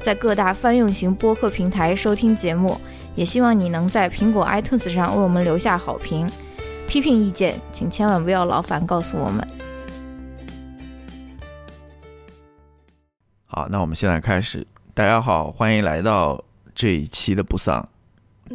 [0.00, 2.80] 在各大泛用型播客平台收听节目，
[3.16, 6.28] 也希望你能在苹果 iTunes 上为我们留下好评。
[6.86, 9.46] 批评意见，请千万不要劳烦告诉我们。
[13.44, 14.66] 好，那我们现在开始。
[14.94, 16.42] 大家好，欢迎来到
[16.74, 17.86] 这一期的不丧。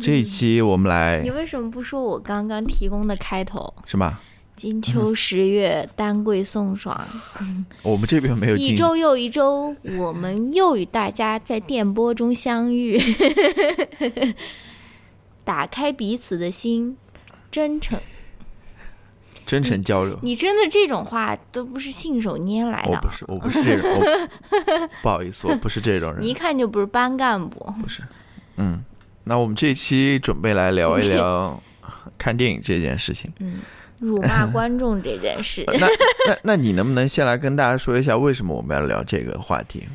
[0.02, 3.72] 这一期我们来，你为什么不说我刚刚提供的开头？
[3.86, 4.20] 是吗？
[4.56, 7.06] 金秋十月，丹桂送爽。
[7.82, 8.56] 我们这边没有。
[8.56, 13.00] 一周又一周，我们又与大家在电波中相遇，
[15.44, 16.96] 打开彼此的心，
[17.50, 18.00] 真诚，
[19.46, 20.18] 真诚交流。
[20.22, 22.92] 你真的这种话都不是信手拈来的。
[22.92, 23.90] 我不是，我不是这种。
[25.02, 26.22] 不好意思，我不是这种人。
[26.22, 27.74] 你一看就不是班干部。
[27.82, 28.04] 不是。
[28.58, 28.84] 嗯，
[29.24, 31.62] 那我们这期准备来聊一聊
[32.20, 33.34] 看电影这件事情。
[33.40, 33.60] 嗯。
[34.04, 35.88] 辱骂 观众这件事，那
[36.28, 39.88] 那那你能不能先来跟大家说一下，为什么我们要聊这个话题？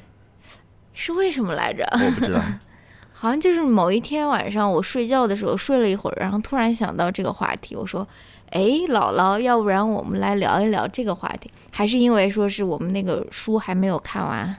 [0.95, 1.87] 是为什么来着？
[1.92, 2.41] 我不知道，
[3.12, 8.06] 好像就是某一天晚上我睡觉的时候睡了一会儿，然后突然想到这个话题，我说
[8.50, 14.56] ：“哎，姥姥，要不然我们来聊一聊这个话题？”还是因为说是我们那个书还没有看完，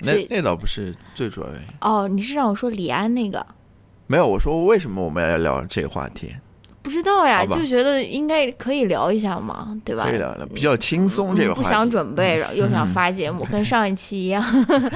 [0.00, 1.68] 那那倒不是最主要原因。
[1.80, 3.46] 哦，你是让我说李安那个？
[4.06, 6.34] 没有，我说为什么我们要聊这个话题？
[6.82, 10.04] 不知道呀，就觉得应该可以聊一下嘛，对吧？
[10.04, 11.62] 可以聊聊，比较轻松这个话题。
[11.62, 14.42] 不想准备， 又想发节目，跟上一期一样，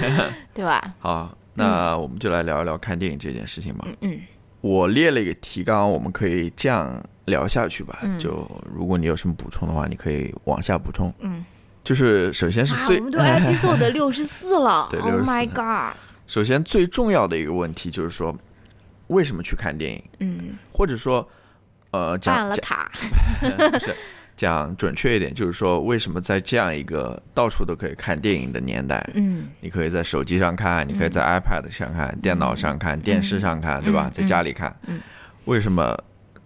[0.55, 0.95] 对吧？
[0.99, 3.85] 好，那我们就来聊一聊看电影这件事情吧。
[3.87, 4.21] 嗯嗯。
[4.63, 8.01] 我列了一个提纲，我们可以这样聊下去吧。
[8.19, 11.13] 就如果你有什么补充的话，你可以往下补充。
[11.21, 11.45] 嗯。
[11.83, 14.89] 就是首先是最，我们都 episode 六十四了。
[14.91, 14.99] 对。
[15.01, 15.95] Oh my god！
[16.27, 18.35] 首先最重要的一个问题就是说，
[19.09, 20.03] 为什么去看电影？
[20.21, 20.57] 嗯。
[20.73, 21.29] 或者说。
[21.95, 22.91] 呃，办了卡，
[23.71, 23.95] 不是
[24.37, 34.11] 讲准确一点，就是说，为什么在这样一个到处都可以看电影的年代，嗯，你可以在手机上看，你可以在 iPad 上看，电脑上看，电视上看，对吧？
[34.13, 35.01] 在家里看，嗯，
[35.45, 35.97] 为什么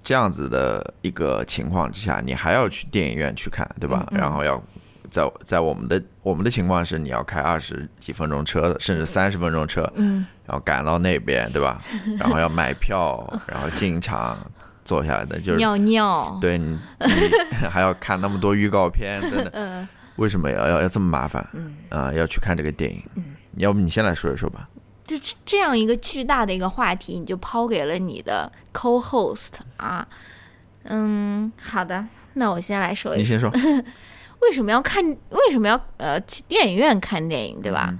[0.02, 4.06] 这样子的一个情况之下，你还要去电影院去看，对吧？
[4.12, 4.62] 然后要
[5.08, 11.80] 在在我们的我们的情况是，你要开二十几分钟车，甚至三十分钟车，嗯，然后赶到那边，对吧？
[12.18, 14.38] 然后要买票， 然后进场。
[14.88, 16.78] 坐下来的就是尿尿，对你
[17.70, 21.46] 还要看那么多预告片，真的， 为什么要要要这么麻烦？
[21.52, 23.02] 嗯啊，要去看这个电影？
[23.16, 23.24] 嗯
[23.58, 24.66] 要不你先来说一说吧。
[25.04, 30.06] 就这样一个巨大的一个话题，你就抛给了你的 co-host 啊。
[30.84, 33.22] 嗯，好的，那我先来说一说。
[33.22, 33.50] 你先说。
[34.40, 35.04] 为什么要看？
[35.04, 37.60] 为什么要呃去电影院看电影？
[37.60, 37.92] 对吧？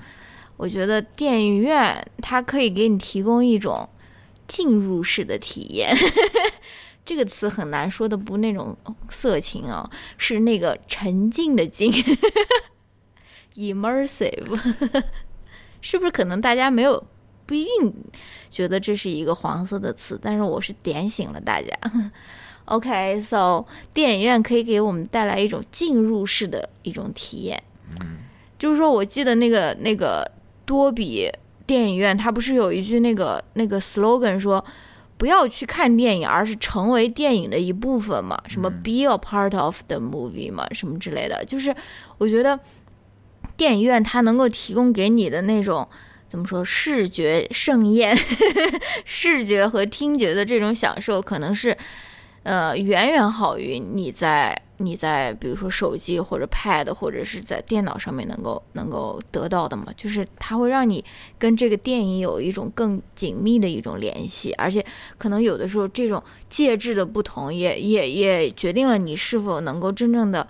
[0.56, 3.86] 我觉得电影院它可以给你提供一种。
[4.48, 5.94] 进入式的体验，
[7.04, 8.76] 这个词很难说的，不那种
[9.10, 11.92] 色情啊，是那个沉浸的浸，
[13.54, 14.58] immersive，
[15.82, 16.10] 是不是？
[16.10, 17.04] 可能大家没有
[17.44, 17.94] 不一定
[18.48, 21.68] 觉得这是一个黄色的词，但是我是点醒了大家。
[22.64, 27.62] OK，so 电影院可以给我们带来一种进入式的一种体验。
[28.00, 28.18] 嗯，
[28.58, 30.30] 就是说我记得那个那个
[30.64, 31.30] 多比。
[31.68, 34.64] 电影院，它不是有一句那个那个 slogan 说，
[35.18, 38.42] 不要去看电影，而是成为电影的一部分嘛？
[38.48, 40.66] 什么 be a part of the movie 嘛？
[40.72, 41.44] 什么之类的？
[41.44, 41.74] 就是
[42.16, 42.58] 我觉得
[43.58, 45.86] 电影院它能够提供给你的那种
[46.26, 48.16] 怎么说视觉盛宴，
[49.04, 51.76] 视觉和听觉的这种享受，可能是
[52.44, 54.62] 呃远远好于你在。
[54.80, 61.04] 你在比如说手机或者 Pad 或者是在电脑上面能够能够得到的嘛，就是它会让你
[61.36, 64.84] 跟这个电影有一种更紧密的一种联系，而且
[65.18, 70.46] 可能有的时候这种介质的不同，也也也决定了你是否能够真正的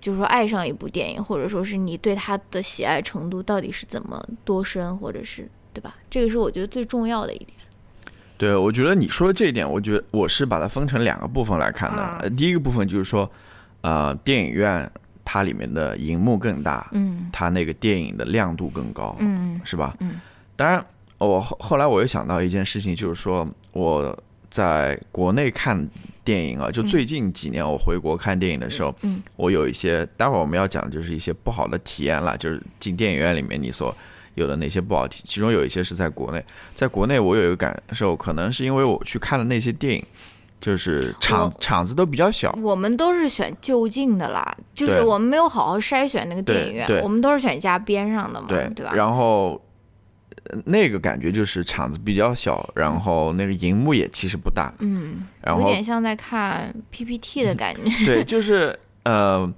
[0.00, 5.96] 就是说爱上一部电影，或者说是你对它的喜爱程度到底是怎么多深，或者是对吧？
[6.08, 7.50] 这个是我觉得最重要的一点。
[8.38, 12.30] 对，我觉得你说的这一点，我觉得我是把它分成两个部分来看的。
[12.30, 13.28] 第一个部分就是说。
[13.82, 14.90] 呃，电影院
[15.24, 19.96] 它里面的荧幕更大，嗯，它那个电影的亮度更高，嗯，是吧？
[20.00, 20.20] 嗯，
[20.56, 20.84] 当然，
[21.18, 24.16] 我后后来我又想到一件事情，就是说我
[24.50, 25.88] 在国内看
[26.24, 33.94] 电影啊，就最近几年我回国看电影的时候，嗯，我有一些，待会儿我们要讲就是一些不好的体验了，就是进电影院里面你所
[34.34, 36.44] 有的哪些不好听，其中有一些是在国内，
[36.74, 40.04] 在国内我有一个感受，可能是因为我去看了那些电影。
[40.62, 48.92] 就是场场子都比较小，我们都是选就近的啦，就是我们没有好好筛选那个电影院我们都是选家边上的嘛，对对吧？
[48.94, 49.60] 然后
[50.44, 57.82] 呃那个感觉就是场子比较小，然后那个荧幕也其实不大，嗯，然后有点像在看 PPT 的感觉。
[58.06, 59.52] 对，就是呃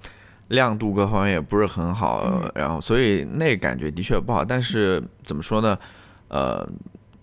[0.49, 4.43] 亮度各方面也不是很好，嗯然后所以那个感觉的确不好。
[4.43, 5.79] 但是怎么说呢？
[6.29, 6.67] 呃，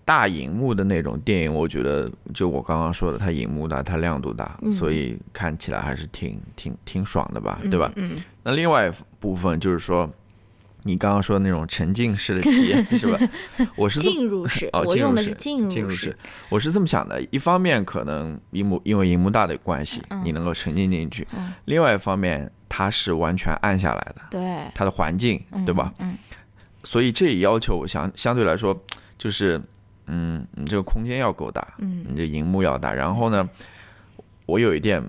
[0.04, 7.90] 大荧幕的那种电影，我觉得就我刚刚说的，它荧幕大，它亮度大，嗯所以看起来还是挺挺挺爽的吧，对吧？
[7.96, 10.10] 嗯，那另外一部分就是说，
[10.82, 13.18] 你刚刚说的那种沉浸式的体验， 是吧？
[13.76, 16.18] 我是进入式，哦我用的进入式是进进入式式，，
[16.48, 17.22] 我是这么想的。
[17.30, 24.40] 一方面可能荧幕因为荧幕大的关系，嗯你能够沉浸进去；嗯另外一方面，它是完全暗下来的，对，
[24.74, 25.92] 它的环境，嗯对吧？？
[26.00, 26.18] 嗯，
[26.82, 28.76] 所以这也要求我相相对来说，
[29.16, 29.60] 就是
[30.06, 32.04] 嗯，你这个空间要够大，嗯。
[32.08, 32.92] 你这荧幕要大。
[32.92, 33.48] 然后呢，
[34.46, 35.02] 我有一点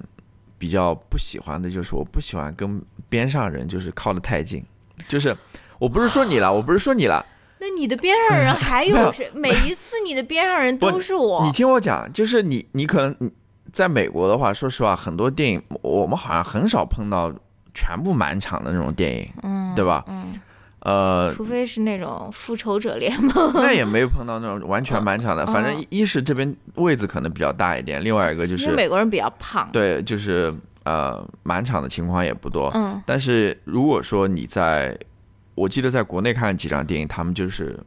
[0.57, 4.63] 比较不喜欢的就是，我不喜欢跟边上人就是靠得太近，
[5.07, 5.35] 就是
[5.79, 7.25] 我不是说你了，我不是说你了，
[7.59, 9.11] 那你的边上人还有有。
[9.11, 9.29] 谁？
[9.33, 11.43] 每一次你的边上人都是我。
[11.45, 13.31] 你，听我讲，就是你，你可能
[13.71, 17.33] 在美国的话，说实话，很多电影我们好像很少碰到
[17.73, 20.03] 全部满场的那种电影，嗯，对吧？
[20.07, 20.39] 嗯，
[20.83, 25.43] 呃，除非是那种复仇者联盟，那也没有碰到那种完全满场的。
[25.43, 29.69] 嗯反正一一是这边位子可能比较大一点，另外一个就是美国人比较胖。
[29.71, 30.53] 对，就是
[30.83, 32.71] 呃满场的情况也不多。
[32.75, 34.97] 嗯但是如果说你在，
[35.55, 37.77] 我记得在国内看几场电影，他们就是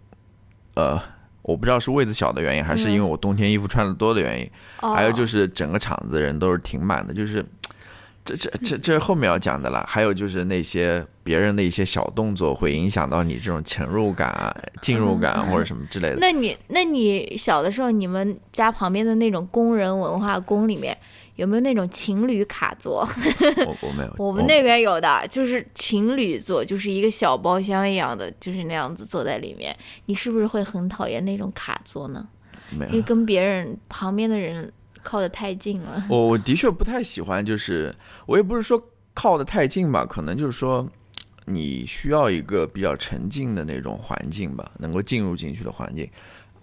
[0.74, 1.00] 呃。
[1.48, 4.50] 我不知道是位子小的原因，还是因为我冬天衣服穿的多的原因，
[4.80, 7.40] 哦还有就是整个场子人都是挺满的，就是
[8.26, 9.82] 这这这这后面要讲的了。
[9.88, 16.16] 还有就是那些别人的一些小动作会影响到你这种沉入感啊、进入感啊或者什么之类的。
[16.20, 20.96] 那你那你小的时候，你们家旁边的那种工人文化宫里面
[21.36, 23.08] 有没有那种情侣卡座？
[23.66, 29.76] 我我没有，我们那边有的，就是情侣座，就是一个小包厢一样的，就是那样子坐在里面。
[30.06, 32.26] 你是不是会很讨厌那种卡座呢？
[32.70, 32.90] 没有。
[32.90, 34.72] 因为跟别人旁边的人
[35.06, 36.04] 靠得太近了。
[36.10, 37.94] 我我的确不太喜欢，就是
[38.26, 38.82] 我也不是说
[39.14, 40.84] 靠得太近吧，可能就是说
[41.44, 46.10] 你需要一个比较沉静的那种环境吧，能够进入进去的环境。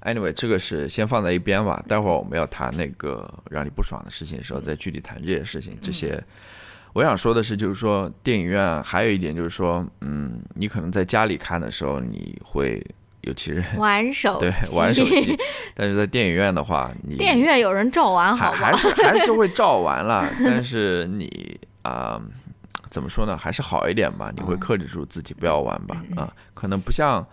[0.01, 1.81] Anyway，这个是先放在一边吧。
[1.87, 5.77] 待会儿我们要谈那个让你不爽的事情的时候，再具体谈这些事情。
[5.81, 6.21] 这些
[6.91, 12.85] 我想说的是，就是说电影院还有一点就是说，嗯，你可能在家里看的时候，你会
[13.23, 15.37] 尤其是 玩手对玩手机，
[15.75, 18.77] 但是在电影院的话，你电影院有人照玩，还好还吧？
[18.77, 22.21] 是还是会照完了， 但是你啊、
[22.89, 23.35] 怎么说呢？
[23.37, 26.01] 还是好一点吧，你会克制住自己不要玩吧？
[26.15, 27.25] 啊、可能不像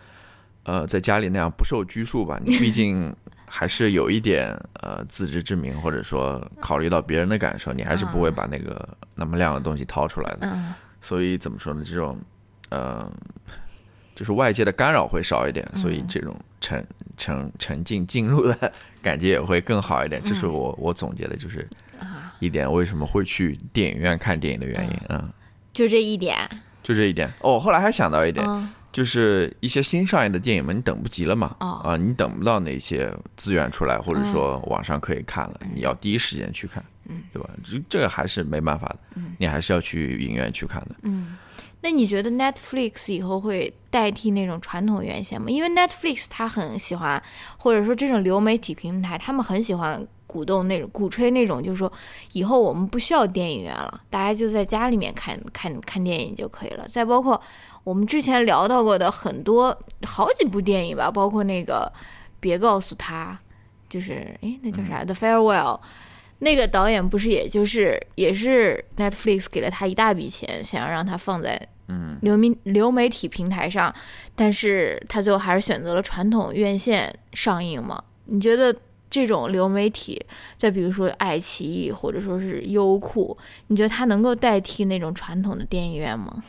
[0.65, 2.39] 呃在家里那样不受拘束吧。
[2.45, 3.15] 你毕竟
[3.47, 4.51] 还是有一点
[4.81, 10.39] 呃自知之明，或者说考虑到别人的感受，你还是不会把那个那么亮的东西掏出来的。
[10.43, 10.73] 嗯
[11.03, 11.83] 所以怎么说呢？
[11.85, 12.19] 这种
[12.69, 13.11] 呃。
[14.21, 16.87] 就是外界的干扰会少一点，所以这种沉
[17.17, 20.21] 沉沉浸进入的 感觉也会更好一点。
[20.23, 21.67] 这是我我总结的，就是
[21.99, 24.95] 啊，一点为什么会去电影院看电影的原因。
[25.09, 25.27] 嗯，
[25.73, 26.37] 就这一点。
[26.83, 27.33] 就这一点。
[27.41, 31.57] 哦，后来还想到一点，嗯就是一些新上映的电影嘛，你等不及了嘛。
[31.61, 37.49] 哦啊，你等不到那些资源出来，或者说网上可以看了，你要第一时间去看，嗯对吧？
[37.65, 38.99] 这这个还是没办法的，
[39.39, 40.97] 你还是要去影院去看的。
[41.05, 41.39] 嗯，
[41.83, 45.49] 那你觉得 Netflix 以后会代替那种传统院线吗？
[45.49, 47.23] 因为 Netflix 它很喜欢，
[47.57, 51.91] 或者说这种流媒体平台，他们很喜欢鼓动那种、鼓吹那种，就是说
[52.33, 56.87] 以后我们不需要电影院了，大家就在家里面看看看电影就可以了。
[56.87, 57.41] 再包括
[57.83, 61.91] 我们之前聊到过的很多好几部电影吧，包括那个
[62.39, 63.39] 别告诉他，
[63.89, 65.81] 就是诶，那叫啥、The Farewell。
[66.41, 73.95] 那个导演不是，也就是也是 Netflix 给了他一大笔钱，想要让他放在嗯流媒流媒体平台上，
[74.35, 78.03] 但是他最后还是选择了传统院线上映嘛？
[78.25, 78.75] 你觉得
[79.11, 80.25] 这种流媒体，
[80.57, 86.43] 再比如说爱奇艺或者说是优酷，你觉得它能够代替那种传统的电影院吗？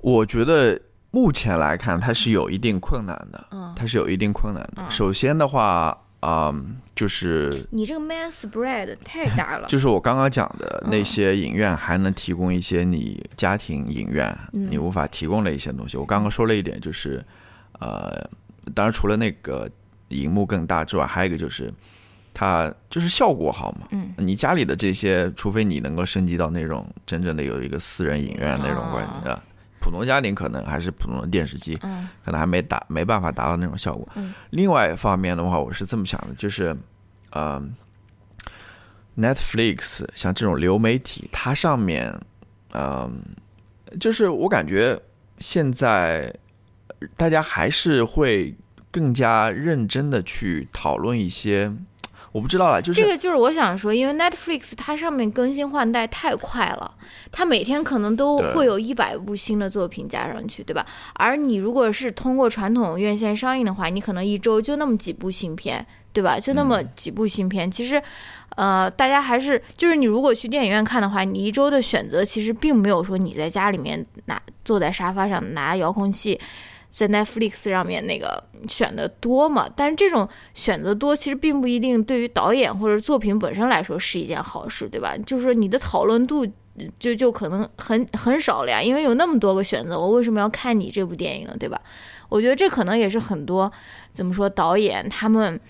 [0.00, 0.78] 我觉得
[1.10, 4.82] 目前来看，它是有一定困难的，嗯它是有一定困难的。
[4.82, 6.54] 嗯首先的话，啊、
[6.94, 15.98] 就是你这个 man spread 太大了，就是我刚刚讲的嗯那些影院还能提供一些你家庭影院嗯你无法提供的一些东西。
[15.98, 17.22] 我刚刚说了一点，就是
[17.78, 18.26] 呃，
[18.74, 19.68] 当然除了那个
[20.08, 21.70] 荧幕更大之外，还有一个就是
[22.32, 23.86] 它就是效果好嘛。
[23.90, 29.42] 嗯你家里的这些，除非你能够升级到那种真正的有一个私人影院那种关系哦啊，
[29.84, 34.08] 普通家庭可能还是普通的电视机，嗯可能还没达没办法达到那种效果。
[34.14, 36.74] 嗯另外一方面的话，我是这么想的，就是，
[37.32, 37.62] 呃
[39.14, 42.18] ，Netflix 像这种流媒体，它上面，
[42.72, 43.22] 嗯、
[44.00, 44.98] 就是我感觉
[45.38, 46.34] 现在
[47.14, 48.54] 大家还是会
[48.90, 51.70] 更加认真的去讨论一些，
[52.34, 56.92] 我不知道啦，就是这个就是我想说，因为 Netflix 它上面更新换代太快了，
[57.30, 60.84] 它每天可能都会有一百部新的作品加上去，对吧？
[61.14, 66.40] 而你如果是通过传统院线上映的话，你可能一周就那么几部新片，对吧？
[66.40, 68.02] 就那么嗯几部新片，其实。
[68.56, 76.38] 呃，大家还是就是你如果去电影院看的话，你一周的选择其实并没有说你在家里面拿坐在沙发上拿遥控器，
[76.96, 79.68] 在 Netflix 上面那个选的多嘛。
[79.74, 85.16] 但是这种选择多，其实并不一定对于导演或者作品本身来说是一件好事，对吧？
[85.26, 86.46] 就是说你的讨论度
[86.98, 91.56] 就就可能很很少了呀，因为有那么多个选择，我为什么要看你这部电影呢？
[91.58, 91.80] 对吧？
[92.28, 93.70] 我觉得这可能也是很多
[94.12, 95.60] 怎么说导演他们。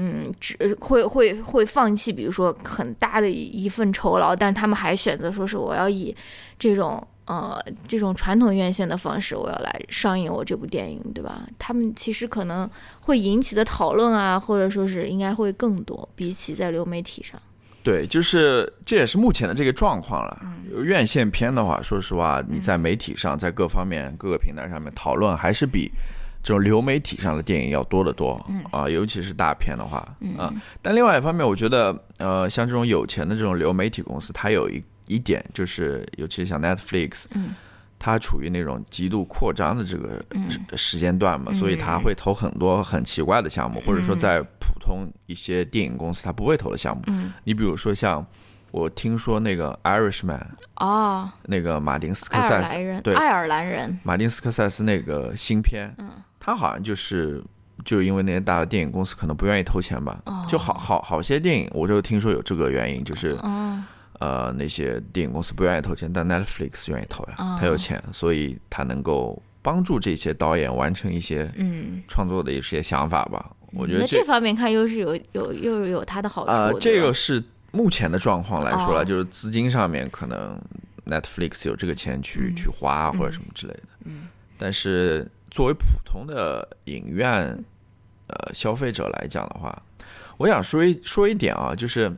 [0.00, 6.14] 嗯，只会会会放弃，比如说很大的一一份酬劳，但他们还选择说是我要以
[6.56, 7.56] 这种呃
[7.86, 11.42] 这种传统院线的方式，我要来上映我这部电影，对吧？
[11.58, 12.68] 他们其实可能
[13.00, 17.40] 会引起的讨论啊，或者说是应该会更多，比起在流媒体上。
[17.84, 20.42] 对，就是这也是目前的这个状况了。
[20.82, 25.90] 院线片的话，说实话，你在媒体上，在各方面各个平台上面讨论，还是比
[26.42, 28.38] 这种流媒体上的电影要多得多
[28.70, 30.06] 啊、尤其是大片的话
[30.36, 37.54] 啊、但另外一方面，我觉得呃，像这种有钱的这种流媒体公司，它有一一点就是，尤其是像 Netflix，嗯。
[38.00, 47.02] 它处于那种极度扩张的这个时时间段嘛，所以它会投很多很奇怪的项目，或者说在普通一些电影公司它不会投的项目。
[47.08, 47.32] 嗯。
[47.42, 48.24] 你比如说像
[48.70, 50.40] 我听说那个 Irishman，
[50.76, 53.12] 哦，那个马丁斯科塞斯，对。
[53.16, 56.08] 爱尔兰人，马丁斯科塞斯那个新片，嗯。
[56.38, 57.42] 他好像就是
[57.84, 60.46] 就因为那些大的电影公司可能不愿意投钱吧，哦。
[60.48, 63.82] 就好好好些电影，我就听说有这个原因，就是哦，
[64.18, 73.50] 呃那些电影公司不愿意投钱，但 Netflix 愿意投呀，哦他有钱，所以他能够帮助这些导演完成一些嗯，创作的一些想法吧。
[73.72, 76.50] 我觉得这方面看又是有有又是有它的好处。
[76.50, 80.58] 呃，这个是目前的状况来说了，哦就是资金上面可能
[81.04, 83.82] Netflix 有这个钱去、嗯去花或者什么之类的。
[84.04, 87.62] 嗯，但是作为普通的影院
[88.28, 89.82] 呃消费者来讲的话，
[90.38, 92.10] 我想说一说一点啊，就是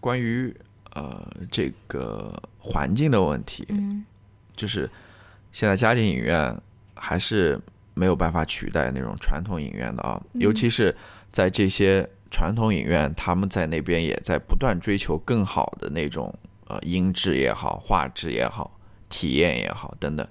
[0.00, 0.54] 关于
[0.98, 4.04] 呃这个环境的问题，嗯。
[4.56, 4.90] 就是
[5.52, 6.52] 现在家庭影院
[6.96, 7.56] 还是
[7.94, 10.92] 没有办法取代那种传统影院的啊，尤其是
[11.30, 16.36] 在这些传统影院，他们在那边也在不断追求更好的那种
[16.66, 18.76] 呃音质也好、画质也好、
[19.08, 20.26] 体验也好等等。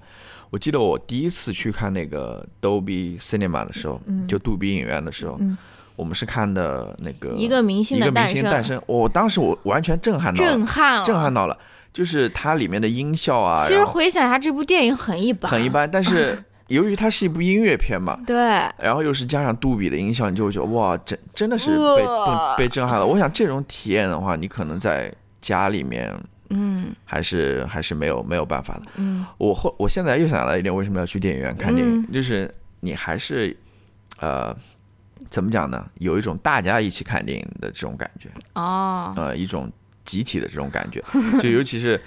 [0.50, 3.98] 我记得我第一次去看那个 Dolby Cinema 的时候，
[4.28, 5.56] 就杜比影院的时候，嗯
[5.98, 11.58] 我们是看的那个一个明星的一个明诞生，星诞生，我当时我完全震撼到了，震撼了，震撼到了，
[11.92, 15.68] 就是它里面的音效啊，其实回想一下，这部电影很一般，很一。
[15.68, 18.36] 般，但是 由于它是一部音乐片嘛，对，
[18.78, 23.04] 然后又是加上杜比的音效，你就会觉得哇，真真的是被哇被被震撼了。
[23.04, 26.14] 我想这种体验的话，你可能在家里面
[26.50, 28.82] 嗯还是还是没有没有办法的。
[28.96, 32.00] 嗯我后我现在又想到一点，为什么要去电影院看电影？
[32.00, 33.56] 嗯就是你还是
[34.20, 34.54] 呃
[35.30, 35.88] 怎么讲呢？
[35.98, 38.28] 有一种大家一起看电影的这种感觉。
[38.54, 39.70] 哦，呃一种
[40.04, 41.02] 集体的这种感觉，
[41.40, 42.00] 就尤其是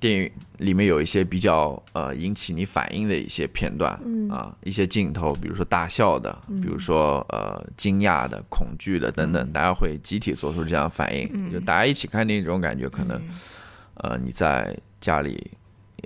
[0.00, 4.28] 电影里面有一些比较呃引起你反应的一些片段嗯。
[4.28, 9.32] 啊、一些镜头，比如说大笑的，比如说呃惊讶的、恐惧的等嗯。
[9.32, 13.30] 等，大家会集体做出这样反应，就大家一起看电影这种感觉，可能嗯。
[13.94, 15.50] 呃你在家里。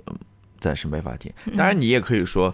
[0.07, 0.15] 嗯
[0.61, 1.55] 暂时没法听，嗯。
[1.57, 2.53] 当然你也可以说，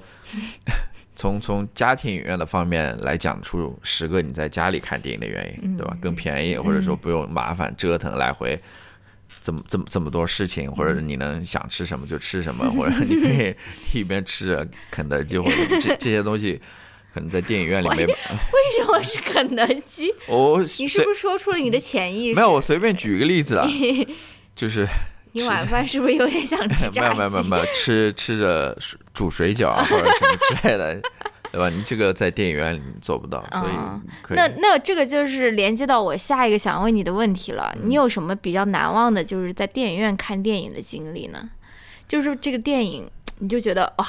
[1.17, 5.97] 从从家庭影院的方面来讲出十个你在家里看电影的原因，嗯对吧？
[5.99, 8.57] 更便宜，或者说不用麻烦折腾来回，
[9.41, 13.55] 这么这么这么多事情，或者你能想吃什么就吃什么， 或者你可以
[13.95, 16.61] 一边吃着肯德基或者这这些东西，
[17.15, 18.05] 可能在电影院里没。
[18.05, 18.13] 为
[18.77, 20.13] 什么是肯德基？
[20.27, 22.35] 我你是不是说出了你的潜意识？
[22.35, 22.51] 没有？
[22.53, 23.67] 我随便举一个例子啊，
[24.55, 24.85] 就是
[25.31, 27.09] 你晚饭是不是有点想吃 没炸鸡？
[27.09, 31.01] 有没有没有没有吃吃着水煮水饺啊或者什么之类的，
[31.51, 31.69] 对吧？
[31.69, 34.35] 你这个在电影院里做不到，所以。
[34.35, 37.73] 那那这个就是连接到我下一个想问你的问题了。
[37.81, 41.49] 嗯你有什么比较难忘的，就是在电影院看电影的经历呢？
[42.07, 44.05] 就是这个电影，你就觉得啊、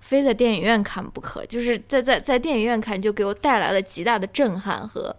[0.00, 5.14] 非在电影院看不可，就是在在在电影院看就给我带来了极大的震撼和，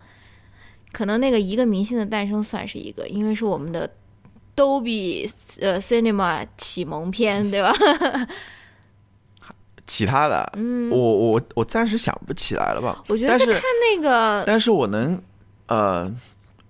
[0.92, 3.90] 可能那个一个明星的诞生算是一个，因为是我们的
[4.60, 7.74] Dolby 呃 Cinema 启蒙片，对吧？
[9.88, 13.02] 其他的，嗯，我我我暂时想不起来了吧。
[13.08, 13.62] 我觉得是在看
[13.96, 15.20] 那个，但是我能，
[15.68, 16.14] 呃，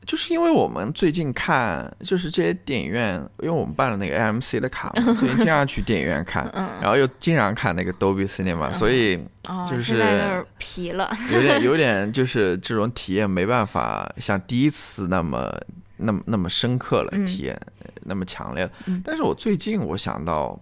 [0.06, 9.20] 就是因为我们最近看，就是这些电影院，因为我们办了那个 AMC 的卡嘛，最近经常去电影院看， 嗯，然后又经常看那个 Dolby Cinema，所以
[9.50, 15.54] 哦，就是皮了，有点有点就是这种体验没办法像第一次那么
[16.00, 17.60] 那么那么深刻了，嗯体验
[18.04, 18.70] 那么强烈。
[19.04, 20.60] 但是我最近我想到。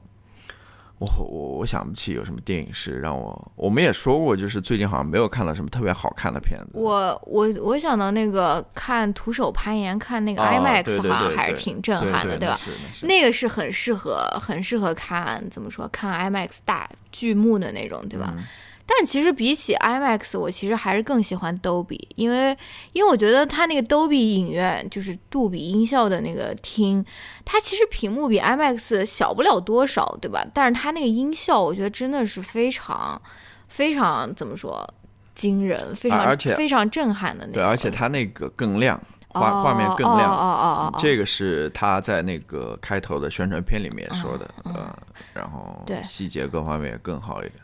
[1.00, 6.70] 我我我想不起有什么电影是让我，我们也说过，就是最近好像没有看到什么特别好看的片子。
[6.74, 12.60] 我我我想到那个看徒手攀岩，看那个啊 IMAX 好像还是挺震撼的，对吧
[13.04, 18.34] 那个是很适合很适合看怎么说看 IMAX 大剧目的那种，对吧？
[18.36, 18.44] 嗯
[18.90, 22.58] 但其实比起 IMAX，我其实还是更喜欢 Dolby，因为
[22.94, 27.06] 因为我觉得它那个 Dolby 影院就是杜比音效的那个厅，
[27.44, 30.46] 它其实屏幕比 IMAX 小不了多少，对吧？
[30.54, 33.22] 但是它那个音效，我觉得真的是非常
[33.68, 34.88] 非常怎么说
[35.36, 37.56] 惊人，非常、啊而且非常震撼的那种。
[37.56, 38.98] 对，而且它那个更亮，
[39.34, 40.32] 哦画画面更亮。
[40.32, 44.88] 哦哦哦这个是他在那个开头的宣传片里面说的，嗯
[45.34, 47.60] 然后对细节各方面也更好一点。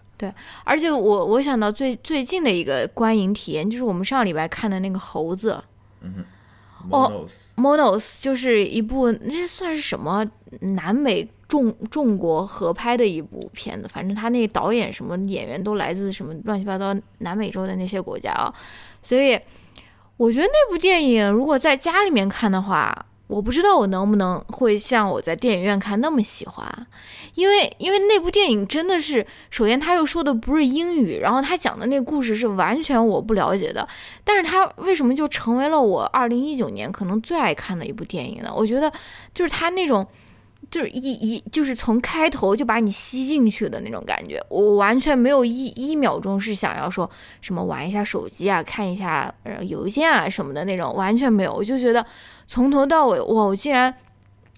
[0.64, 5.62] 而且我我想到最最近的一个观影体验，就是我们上礼拜看的那个猴子。
[6.90, 10.26] 哦 Monos 就是一部，那算是什么
[10.60, 18.54] 南美中中国合拍的一部片子，反正他那导演什么演员都来自什么乱七八糟南美洲的那些国家啊，
[19.02, 19.40] 所以
[20.18, 26.88] 我觉得那部电影如果在家里面看的话，我不知道我能不能会像我在电影院看那么喜欢，
[27.34, 33.88] 因为因为那部电影真的是，首先他又说的不是英语，然后他讲的那故事是完全我不了解的，
[34.24, 38.54] 但是他为什么就成为了我二零一九年可能最爱看的一部电影呢？
[38.56, 38.92] 我觉得
[39.34, 40.06] 就是他那种。
[40.74, 47.08] 就是一一就是从开头就把你吸进去的那种感觉，我完全没有一一秒钟是想要说
[47.42, 51.54] 什么玩一下手机啊、看一下呃邮件啊什么的那种，完全没有。
[51.54, 52.04] 我就觉得
[52.48, 53.96] 从头到尾，哇，我竟然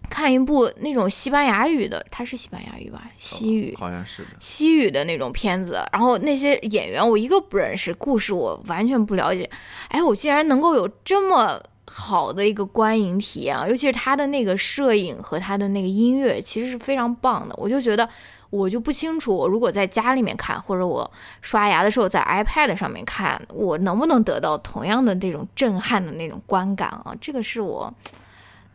[0.10, 3.12] 看一部那种西班牙语的，它是西班牙语吧？
[3.18, 4.30] 西语，好像是的。
[4.40, 9.50] 西语的那种片子，然后那些演员我一个不认识，故事我完全不了解，
[9.90, 13.68] 哎，我竟然能够有这么好的一个观影体验啊！
[13.68, 17.56] 尤其是他的那个摄影和他的那个音乐，其实是非常棒的。
[17.58, 18.08] 我就觉得，
[18.50, 21.10] 我就不清楚，我如果在家里面看，或者我
[21.42, 27.14] 刷牙的时候在 iPad 上面看，我能不能得到同样的那种震撼的那种观感啊？
[27.22, 27.94] 这个是我。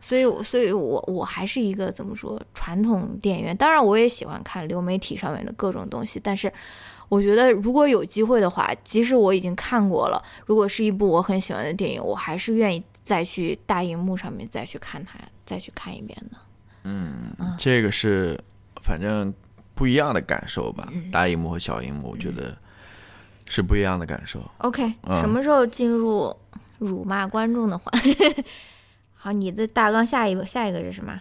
[0.03, 3.55] 所以，所以我我还是一个怎么说传统电影院。
[3.55, 6.19] 当然，我也喜欢看流媒体上面的各种东西。
[6.23, 6.51] 但是，
[7.07, 16.37] 我觉得如果有机会的话，即使我已经看过了，如果是一部我很喜欢的电影，我还是愿意再去大荧幕上面再去看它，再去看一遍的。
[16.83, 18.39] 嗯，这个是
[18.81, 19.33] 反正
[19.75, 20.87] 不一样的感受吧。
[20.91, 22.57] 嗯大荧幕和小荧幕，我觉得
[23.47, 24.39] 是不一样的感受。
[24.59, 26.35] OK，、嗯什么时候进入
[26.79, 27.91] 辱骂观众的话？
[29.13, 31.19] 好，你的大纲下一个下一个是什么？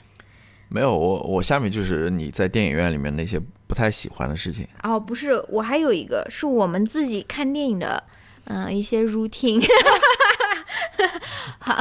[0.68, 4.66] 没有，我我下面就是你在电影院里面那些不太喜欢的事情。
[4.84, 8.02] 哦，不是，我还有一个是我们自己看电影的，
[8.44, 9.60] 嗯、一些 routine，
[11.58, 11.76] 好，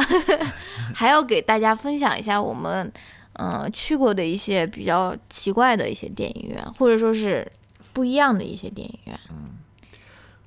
[0.93, 2.91] 还要给大家分享一下我们，
[3.33, 7.45] 嗯、去过的一些比较奇怪的一些电影院，或者说是
[7.93, 9.45] 不一样的一些电影院嗯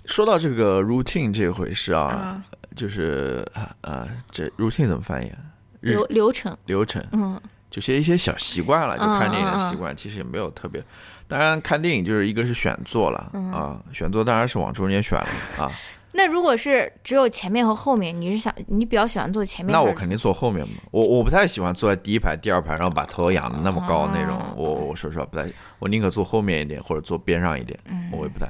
[0.04, 2.42] 说到这个 routine 这回事啊，啊，
[2.74, 3.46] 就是
[3.82, 5.38] 呃，这 routine 怎么翻译啊？
[5.80, 10.82] 流流程，流程，嗯就是一些小习惯了，就嗯看电影的习惯，其实也没有特别。
[11.28, 15.70] 当然，看电影就是一个是选座了、嗯啊，选座当然是往中间选了啊。
[16.12, 19.72] 那如果是只有前面和后面，你是想你比较喜欢坐前面？
[19.72, 24.36] 那我肯定坐后面嘛，我我不太喜欢坐在第一排、第二排，然后把头仰的那么高那种。
[24.36, 25.48] 哦我我说实话不太，
[25.78, 28.46] 我宁可坐后面一点或者坐边上一点，嗯我也不太。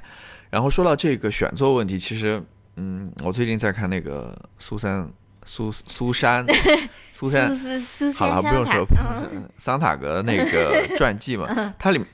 [0.50, 2.42] 然后说到这个选座问题，其实
[2.76, 5.08] 嗯，我最近在看那个苏珊
[5.44, 6.46] 苏 苏珊
[7.10, 8.86] 苏珊好了，不用说
[9.56, 12.06] 桑塔格那个传记嘛，它里面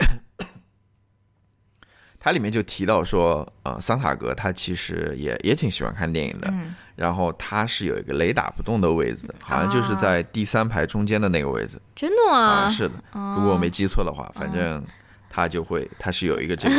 [2.20, 12.70] 它里面就提到说，呃，桑塔格他其实也也挺喜欢看电影的，嗯然后他是有一个雷打不动的位置的，好像就是在第三排中间的那个位置，真的好吗像？
[12.72, 12.94] 是的，
[13.36, 14.84] 如果我没记错的话，反正
[15.30, 16.74] 他就会他是有一个这个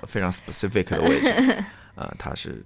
[0.00, 2.64] 呃 非常 specific 的位置， 啊，他是。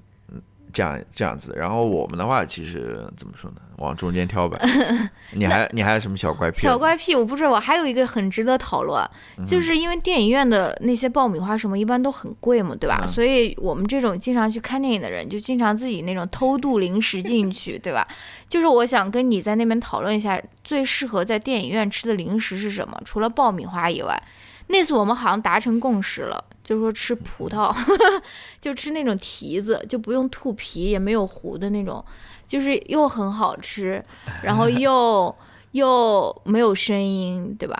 [0.68, 3.56] 嗯这样这样子的，然后我们的话，其实怎么说呢？
[3.78, 4.58] 往中间挑呗。
[5.32, 6.60] 你还你还有什么小怪癖？
[6.60, 7.50] 小怪癖，我不知道。
[7.50, 9.02] 我还有一个很值得讨论，
[9.38, 13.00] 嗯就是因为电影院的那些爆米花什么一般都很贵嘛，对吧？
[13.02, 18.06] 嗯所以我们这种经常去看电影的人，就经常自己那种偷渡零食进去，对吧？
[18.48, 23.00] 就是我想跟你在那边讨论一下，最适合在电影院吃的零食是什么？
[23.04, 24.20] 除了爆米花以外，
[24.68, 27.74] 那次我们好像达成共识了，就说吃葡萄，
[28.60, 32.04] 就吃那种提子，就不用吐皮，也没有核的那种，
[32.46, 34.04] 就是又很好吃，
[34.42, 35.34] 然后又
[35.72, 37.78] 又没有声音，对吧？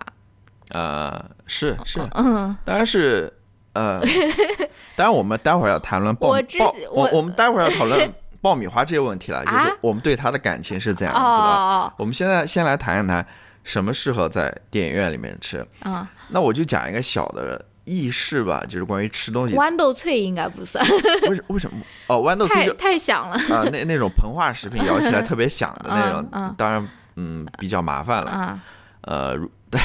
[0.70, 3.33] 呃，是是，嗯，当然是
[3.72, 4.01] 呃，
[4.96, 11.46] 当然我们待会儿要谈论爆米爆，我我我们待会儿要讨论爆米花这些问题了，就是啊我们对它的感情是怎样哦子的。
[11.46, 13.27] 哦我们现在先来谈一谈
[13.68, 15.59] 什么适合在电影院里面吃。
[15.59, 19.54] 啊，嗯，那我就讲一个小的轶事吧，就是关于吃东西。
[19.54, 20.83] 豌豆脆应该不算，
[21.28, 21.76] 为什为什么？
[22.09, 28.31] 哦，豌豆脆太就太响了，啊、那那种膨化食品咬起来特别响的那种，嗯嗯当然嗯比较麻烦了。
[28.31, 28.61] 啊，
[29.02, 29.50] 呃，如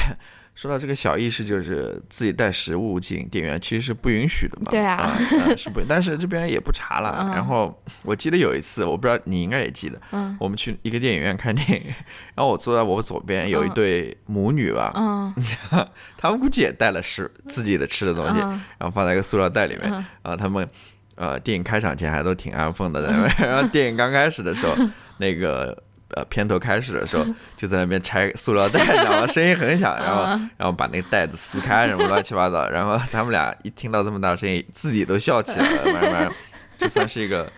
[0.54, 4.68] 说到这个小意识，就是自己带食物进电影院其实是不允许的嘛。
[4.70, 7.16] 对啊呃是不，但是这边也不查了。
[7.20, 11.86] 嗯然后我记得有一次，我不知道你应该也记得，嗯我们去一个电影院看电影，
[12.34, 15.34] 然后我坐在我左边有一对母女吧，嗯
[16.16, 20.68] 他们估计也带了食自己的吃的东西，嗯然后放在一个塑料袋里面，嗯然后他们
[21.16, 23.02] 呃电影开场前还都挺安分的
[23.38, 24.76] 然后电影刚开始的时候，
[25.18, 25.76] 那个
[26.10, 29.26] 呃片头开始的时候 就在那边拆塑料袋，你知道吗？
[29.26, 36.32] 声音很响，然后嗯然后把那个袋子撕开，什么乱七八糟，然后他们俩一听到这么大声音，自己都笑起来了，慢慢
[36.78, 37.50] 这算是一个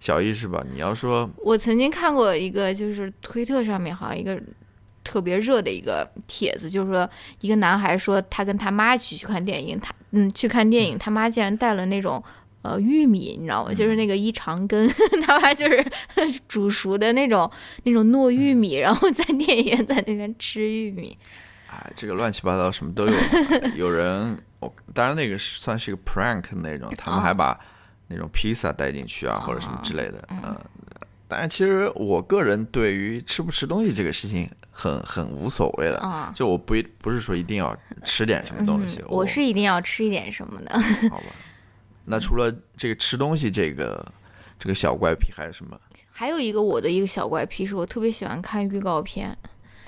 [0.00, 0.62] 小意识吧。
[0.72, 4.38] 你要说 我曾经看过一个，就是推特上面好像一个
[5.04, 7.08] 特别热的一个帖子，就是说
[7.40, 12.22] 一个男孩说他跟他妈一起去看电影，他嗯去看电影，他妈竟然带了那种。
[12.62, 13.74] 呃，玉米你知道吗？
[13.74, 14.88] 就是那个一长根，
[15.26, 15.84] 他妈就是
[16.48, 17.50] 煮熟的那种
[17.82, 21.16] 那种糯玉米，然后在电影院在那边吃玉米。
[21.68, 23.14] 哎，这个乱七八糟什么都有。
[23.76, 27.58] 有人，我当然那个是算是一个 prank 那种，他们还把
[28.08, 30.22] 那种披萨带进去啊，或者什么之类的。
[30.30, 30.56] 嗯，
[31.26, 35.98] 当然，其实我个人对于吃不吃东西这个事情很很无所谓的。
[35.98, 40.78] 啊就我不一不是说一定要吃点什么东西，嗯我是一定要吃一点什么的。
[41.08, 41.24] 好吧。
[42.04, 44.04] 那除了这个吃东西这个
[44.58, 45.78] 这个小怪癖，还有什么
[46.10, 49.36] 还有一个我的一个小怪癖是我特别喜欢看预告片，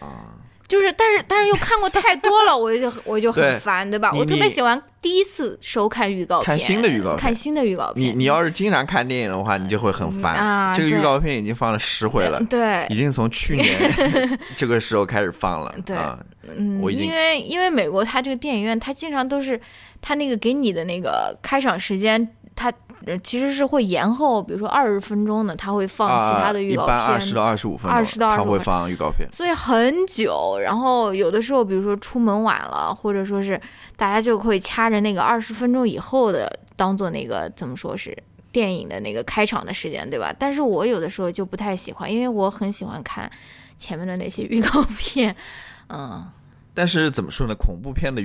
[0.01, 0.35] 啊？
[0.67, 4.11] 就是但是但是又看过太多了，我就我就很烦，对吧？
[4.15, 8.03] 我特别喜欢第一次收看预告片，看新的预告片看新的预告片。
[8.03, 10.35] 你你要是经常看电影的话，你就会很烦。
[10.35, 13.69] 啊这个预告片已经放了十回了，对已经从去年
[14.57, 15.73] 这个时候开始放了。
[15.85, 16.19] 对啊，
[16.57, 19.61] 嗯，我因为因为美国它这个电影院，它经常都是
[20.07, 22.71] 它那个给你的那个开场时间，他
[23.07, 27.27] 呃其实是会延后，比如说二十分钟的，他会放其他的预告片、一般二片。
[27.27, 29.27] 十到二十五分钟，20到25他会分放预告片。
[29.33, 33.59] 所以很久，然后有的时候，比如说出门晚了，或者说是
[33.97, 38.15] 大家就会掐着那个二十分钟以后的当做那个怎么说是
[38.53, 40.35] 电影的那个开场的时间，对吧？
[40.39, 43.31] 但是我有的时候就不太喜欢，因为我很喜欢看
[43.79, 45.35] 前面的那些预告片，
[45.89, 46.25] 嗯，
[46.75, 47.55] 但是怎么说呢？
[47.55, 48.23] 恐怖片的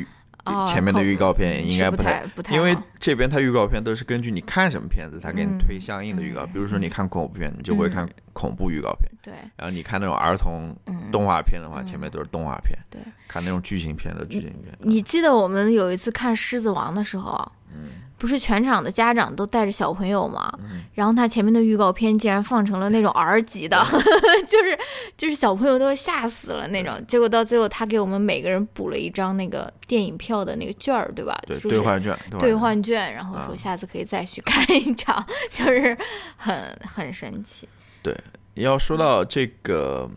[0.65, 6.45] 前面的预告片应该不太，不太因为这边它预告片都是根据你看什么片子，它给你嗯推相应的预告。
[6.45, 14.73] 比如说你看恐怖片，你就会看恐怖预告片；对，然后你看那种儿童嗯，动画片的话，前面都是动画片；对，看那种剧情片的剧情片。
[14.79, 20.53] 你记得我们有一次看《狮子王》的时候，嗯不是全场的家长都带着小朋友吗？
[20.93, 23.77] 然后他前面的预告片竟然放成了那种 R 级的，
[24.47, 24.77] 就是
[25.17, 26.93] 就是小朋友都吓死了那种。
[27.07, 31.39] 结果到最后，他给我们每个人补了一张那个电影票的那个券儿，对吧？
[31.47, 35.97] 对，就是兑换券，兑换换券，然后说啊下次可以再去看一场， 就是
[36.35, 37.67] 很很神奇。
[38.03, 38.15] 对。
[38.55, 40.09] 要说到这个，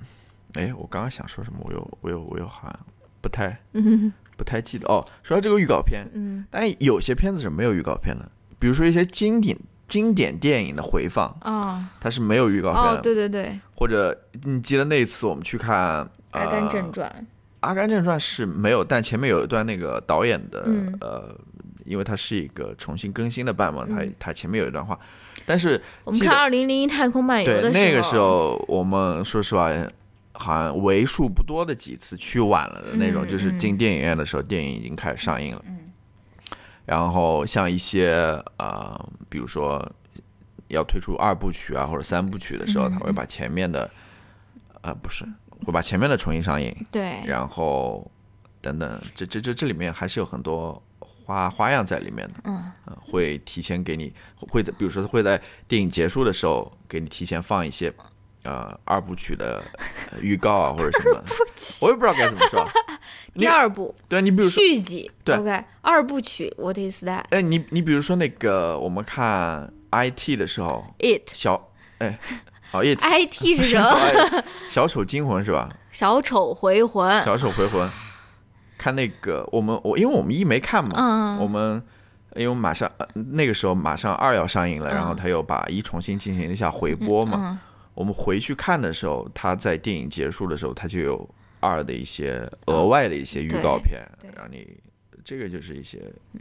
[0.55, 1.61] 哎，我刚刚想说什么？
[1.63, 2.81] 我又我又我又好像
[3.21, 4.87] 不太嗯 不太记得。
[4.89, 5.05] 哦。
[5.23, 6.45] 说到这个预告片，嗯。
[6.51, 12.91] 但有些片子是没有预告片的，比如说一些经典经典电影的回放，啊它是没有预告片的。
[12.91, 17.27] 哦，对对对，或者你记得那一次我们去看《《阿甘正呃传
[17.61, 20.97] 阿甘正传》是没有，但前面有一段那个导演的、嗯。
[21.01, 21.37] 呃，
[21.85, 24.99] 因为它是一个重新更新的版本，它它前面有一段话，
[25.45, 29.71] 但是》，我们看《二零零一太空漫游》对的那个时候我们说实话。
[30.43, 35.65] 好像为数不多的几次去晚了的那种，嗯就是进电影院的时候，电影已经开始上映了。
[36.85, 38.13] 然后像一些
[38.59, 39.81] 呃，比如说
[40.67, 43.89] 要推出二部曲啊或者三部曲的时候，他会把前面的
[44.81, 45.25] 呃不是
[45.65, 48.11] 会把前面的重新上映，对，然后
[48.61, 52.35] 等等，这这这这里面还是有很多花花样在里面的。
[52.45, 57.93] 嗯呃会提前给你会在比如说会在电影结束的时候给你提前放一些
[58.45, 59.63] 呃二部曲的
[60.13, 61.23] 呃预告啊或者什么，
[61.81, 62.67] 我也不知道该怎么说。
[63.35, 67.25] 你第二部对你比如说，续集对，OK，二部曲，What is that？
[67.31, 72.19] 哎，你你比如说那个我们看 IT 的时候，It 小哎，
[72.71, 73.89] 好也 IT 是什么？
[73.89, 75.69] 哎小丑惊魂是吧？
[75.93, 77.23] 小丑回魂。
[77.25, 77.89] 小丑回魂，
[78.79, 81.83] 看那个我们我因为我们一没看嘛，嗯我们
[82.37, 87.39] 因为马上呃那个时候马上二要上映了，嗯然后他又把一重新进行了一下回播嘛。
[87.43, 87.59] 嗯
[87.95, 91.29] 我们回去看的时候，他在电影结束的时候，他就有
[91.61, 94.01] 二的一些额外的一些预告片
[94.35, 94.67] 让你
[95.25, 96.01] 这个就是一些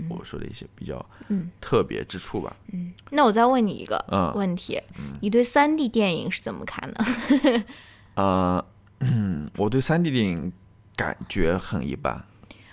[0.10, 2.56] 我说的一些比较嗯特别之处吧。
[2.72, 4.82] 嗯那我再问你一个嗯问题，
[5.22, 7.06] 你对三 D 电影是怎么看的？
[8.16, 8.66] 呃，
[9.58, 10.52] 我对三 D 电影
[10.96, 12.26] 感觉很一般，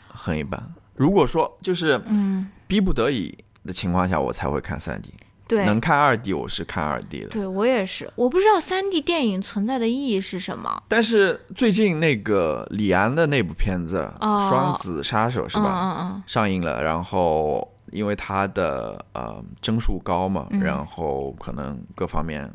[0.09, 0.73] 很一般。
[0.95, 5.13] 如果说就是嗯，逼不得已的情况下，我才会看三 D。
[5.49, 7.29] 对，能看二 D，我是看二 D 的。
[7.31, 15.65] 对我也是，我不知道三 D 电影存在的意义是什么，但是最近那个李安的那部片子《哦双子杀手》是吧？
[15.73, 20.61] 嗯嗯上映了，然后因为它的呃帧数高嘛，嗯。
[20.61, 22.49] 然后可能各方面，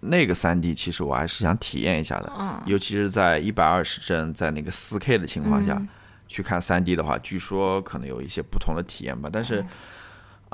[0.00, 2.58] 那个三 D 其实我还是想体验一下的，嗯。
[2.64, 5.86] 尤其是在一百二十帧在那个四 K 的情况下、嗯。
[6.28, 9.30] 去看三 D 的话，据说可能有一些不同的体验吧。
[9.32, 9.64] 但是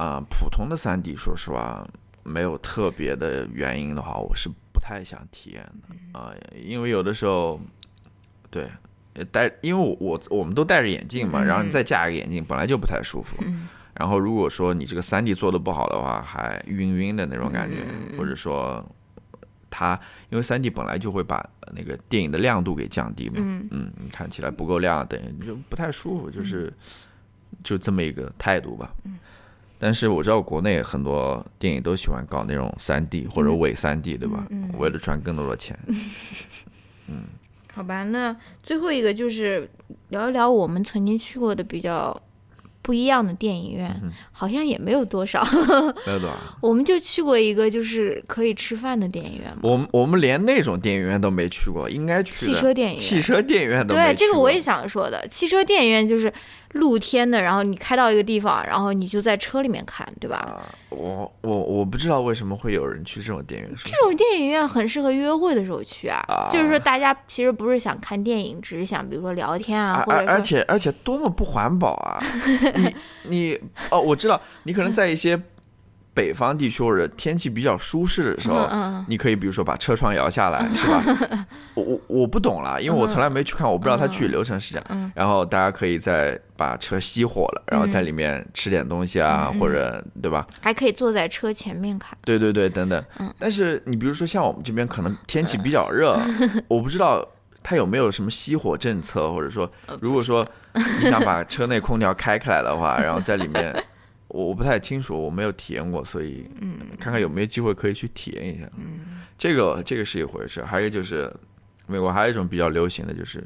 [0.03, 1.87] 啊、普通的三 D 说实话
[2.23, 7.61] 没有特别的原因的话，我是不太想体验的啊、因为有的时候
[8.51, 8.69] 对。
[9.15, 13.37] 呃戴，因为我我我们都戴着眼镜嘛，嗯然后你再架一个眼镜，本来就不太舒服。
[13.43, 18.83] 嗯然后如果说你这个三 D 做的不好的话，还晕晕的那种感觉，嗯或者说
[19.69, 26.73] 它因为三 D 本来就会把那个电影的亮度给降低嘛，嗯嗯，你看起来不够亮，等于就不太舒服，就是
[27.63, 28.95] 就这么一个态度吧。
[29.83, 34.47] 嗯但是我知道国内很多电影都喜欢搞那种三 D 或者伪三 D，对吧？
[34.51, 35.77] 嗯为了赚更多的钱。
[37.09, 37.25] 嗯
[37.75, 39.69] 好吧，那最后一个就是
[40.11, 42.17] 聊一聊我们曾经去过的比较
[42.81, 45.43] 不一样的电影院，嗯好像也没有多少，
[46.07, 53.01] 没有多少， 我们就去过一个就是可以吃饭的电影院嘛，我们我们连那种电影院都没去过，应该去汽车电影院。
[53.01, 55.27] 汽车电影院都没对，这个我也想说的。
[55.29, 56.33] 汽车电影院就是
[56.73, 60.37] 露天的，然后你开到一个地方，然后你就在车里面看，对吧？
[60.37, 63.77] 啊，我我我不知道为什么会有人去这种电影院。
[63.85, 72.23] 这种电影院很适合约会的时候去啊，啊就是说大家其实不是想看电影，只是想比如说聊天啊，或者而且而且多么不环保啊！
[72.75, 75.41] 你你哦，我知道，你可能在一些
[76.15, 78.69] 北方地区或者天气比较舒适的时候，
[79.09, 81.47] 你可以比如说把车窗摇下来， 是吧？
[81.75, 84.87] 我我我不懂啦，因为我从来没去看，我不知道它具体流程是这样。
[84.91, 90.47] 嗯然后大家可以再把车熄火了，然后在里面吃点东西啊，或者对吧？
[90.61, 92.17] 还可以坐在车前面看。
[92.25, 93.03] 对对对，等等。
[93.19, 96.19] 嗯但是你比如说像我们这边可能天气比较热，
[96.69, 97.27] 我不知道
[97.63, 100.47] 它有没有什么熄火政策，或者说呃如果说
[101.03, 103.85] 你想把车内空调开开来的话，然后在里面，
[104.33, 108.65] 我我不太清楚，我没有体验过，所以嗯看看有没有机会可以去体验一下。
[108.77, 111.33] 嗯这个这个是一回事，还有就是
[111.87, 113.45] 美国还有一种比较流行的就是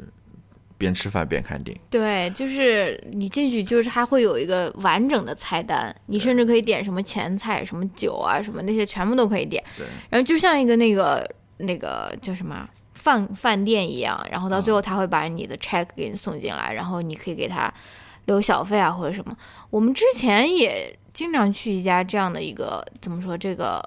[0.77, 1.83] 边吃饭边看电影。
[1.88, 9.62] 对，就是你进去，就是它会有一个完整的菜单，你甚至可以点什么前菜、什么酒啊、什么那些全部都可以点。
[9.79, 17.72] 对，然后就像一个那个那个叫什么饭饭店一样，然后到最后他会把你的 check 给你送进来，然后你可以给他
[18.27, 19.37] 留小费啊或者什么。
[19.71, 23.83] 我们之前也经常去一家这样的一个怎么说这个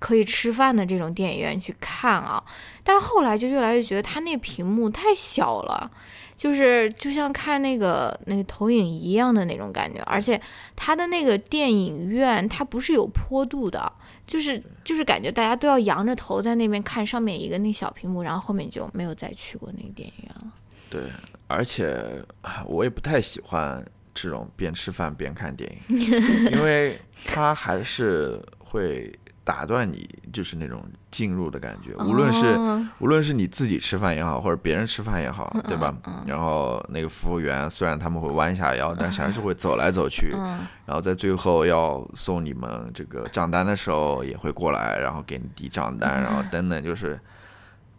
[0.00, 2.42] 可以吃饭的这种电影院去看啊，
[2.82, 5.90] 但是后来就越来越觉得它那屏幕太小了。
[6.36, 10.40] 就是就像看那个那个投影一样的那种感觉，而且
[10.74, 13.92] 它的那个电影院它不是有坡度的，
[14.26, 20.50] 就是就是感觉大家都要仰着头在那边看上面一个那小屏幕，然后后面就没有再去过那个电影院了。
[20.90, 21.02] 对，
[21.46, 26.00] 而且啊我也不太喜欢这种边吃饭边看电影，
[26.52, 29.10] 因为它还是会
[29.44, 31.94] 打断你，就是那种进入的感觉。
[32.04, 35.96] 无论是、哦无论是你自己吃饭也好，或者别人吃饭也好，对吧？
[36.06, 40.32] 嗯然后那个服务员虽然他们会弯下腰，但是还是会走来走去。
[40.34, 47.18] 嗯然后在最后要送你们这个账单的时候，也会过来，然后给你递账单，然后等等，就是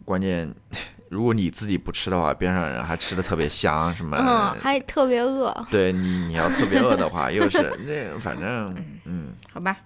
[0.04, 0.54] 关键。
[1.12, 4.16] 如果你自己不吃的话，边上人还吃的特别香，什么？
[4.16, 9.76] 嗯，还特别饿，对你，你要特别饿的话，又是那反正嗯，好吧，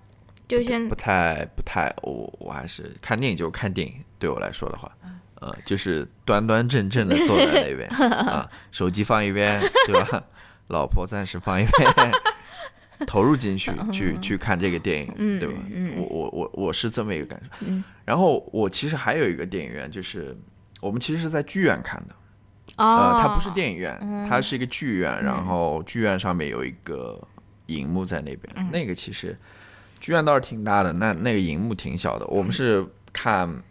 [0.47, 4.89] 就先不太不太，我我还是看电影就看电影，对我来说的话，
[5.41, 10.23] 呃，就是端端正正的坐在那边 啊，手机放一边，对吧？
[10.69, 12.13] 老婆暂时放一边，
[13.07, 15.55] 投入进去去去看这个电影，嗯对吧？
[15.73, 17.51] 嗯我我我我是这么一个感受。
[17.67, 20.37] 嗯然后我其实还有一个电影院，就是
[20.87, 22.15] 我们其实是在剧院看的。
[22.77, 27.19] 哦，呃，它不是电影院，嗯它是一个剧院，然后剧院上面有一个
[27.67, 29.37] 荧幕在那边，嗯那个其实
[30.01, 32.27] 剧院倒是挺大的，那那个荧幕挺小的。
[32.27, 33.63] 我们是看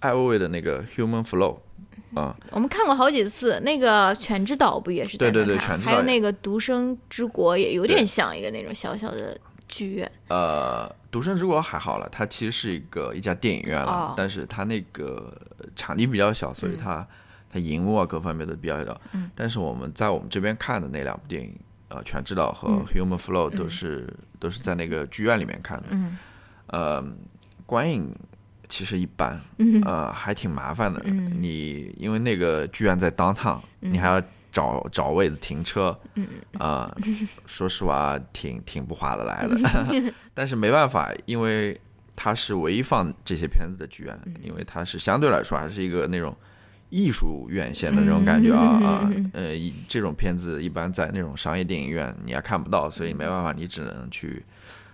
[0.00, 1.54] 艾薇薇的那个《Human Flow》，
[2.16, 9.38] 嗯，我们看过好几次，那个《犬之岛》不也是在对对对犬之岛还有那个《独生之国》也有点像一个那种小小的
[9.68, 10.12] 剧院。
[10.28, 15.32] 呃，独生之国还好了，它其实是一个一家电影院了，但是它那个
[15.76, 17.06] 场地比较小，所以它、
[17.48, 19.00] 它荧幕啊各方面都比较小。
[19.12, 25.86] 嗯但是我们在我们这边看的那两部电影，呃，《全知道》和嗯《Human Flow》都是、都是在那个剧院里面看的。
[25.92, 26.18] 嗯
[26.66, 27.04] 呃，
[27.64, 28.12] 观影
[28.68, 31.00] 其实一般，嗯呃，还挺麻烦的。
[31.04, 34.20] 嗯你因为那个剧院在 downtown，、你还要
[34.54, 36.26] 找找位子停车，嗯
[36.58, 36.96] 啊、
[37.44, 40.14] 说实话挺挺不划得来的。
[40.32, 41.78] 但是没办法，因为
[42.14, 46.34] 它是唯一放这些片子的剧院，嗯因为它是相对来说还是一个那种。
[46.90, 49.48] 艺术院线的那种感觉啊嗯啊， 呃，
[49.88, 54.44] 这种片子一般在那种商业电影院你还看不到，所以没办法，你只能去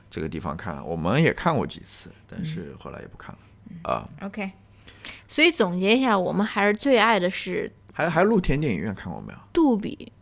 [0.08, 0.82] 这个地方看。
[0.86, 4.08] 我们也看过几次，但是后来也不看了啊。
[4.22, 4.50] ，OK。
[5.28, 9.38] 所以总结一下，我们还是最爱的是还还露天电影院看过没有？
[9.52, 10.12] 杜比。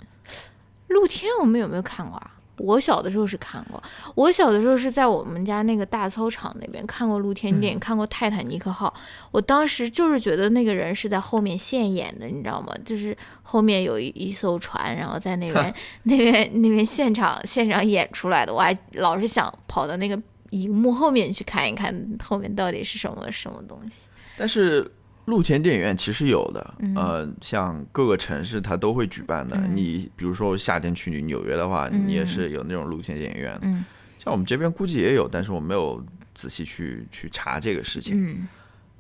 [0.89, 2.33] 露天我们有没有看过啊？
[2.57, 3.81] 我小的时候是看过，
[4.17, 8.93] 我小的时候是在我们家那个大操场那边看过露天电影，看过《泰坦尼克号》。
[9.31, 12.75] 我当时就是觉得那个人是在后面现演的，你知道吗？
[12.85, 18.53] 就是后面有一一艘船，然后在那边 那边那边现场现场演出来的。
[18.53, 24.09] 我还老是想跑到那个荧幕后面去看一看，后面到底是什么什么东西。
[24.37, 24.91] 但是
[25.29, 29.57] 露天电影院其实有的，呃，像各个城市它都会举办的。
[29.71, 33.57] 你比如说夏天去纽约的话，你也是有那种露天电影院。
[33.63, 33.85] 嗯
[34.19, 36.03] 像我们这边估计也有，但是我没有
[36.35, 38.15] 仔细去去查这个事情。
[38.17, 38.49] 嗯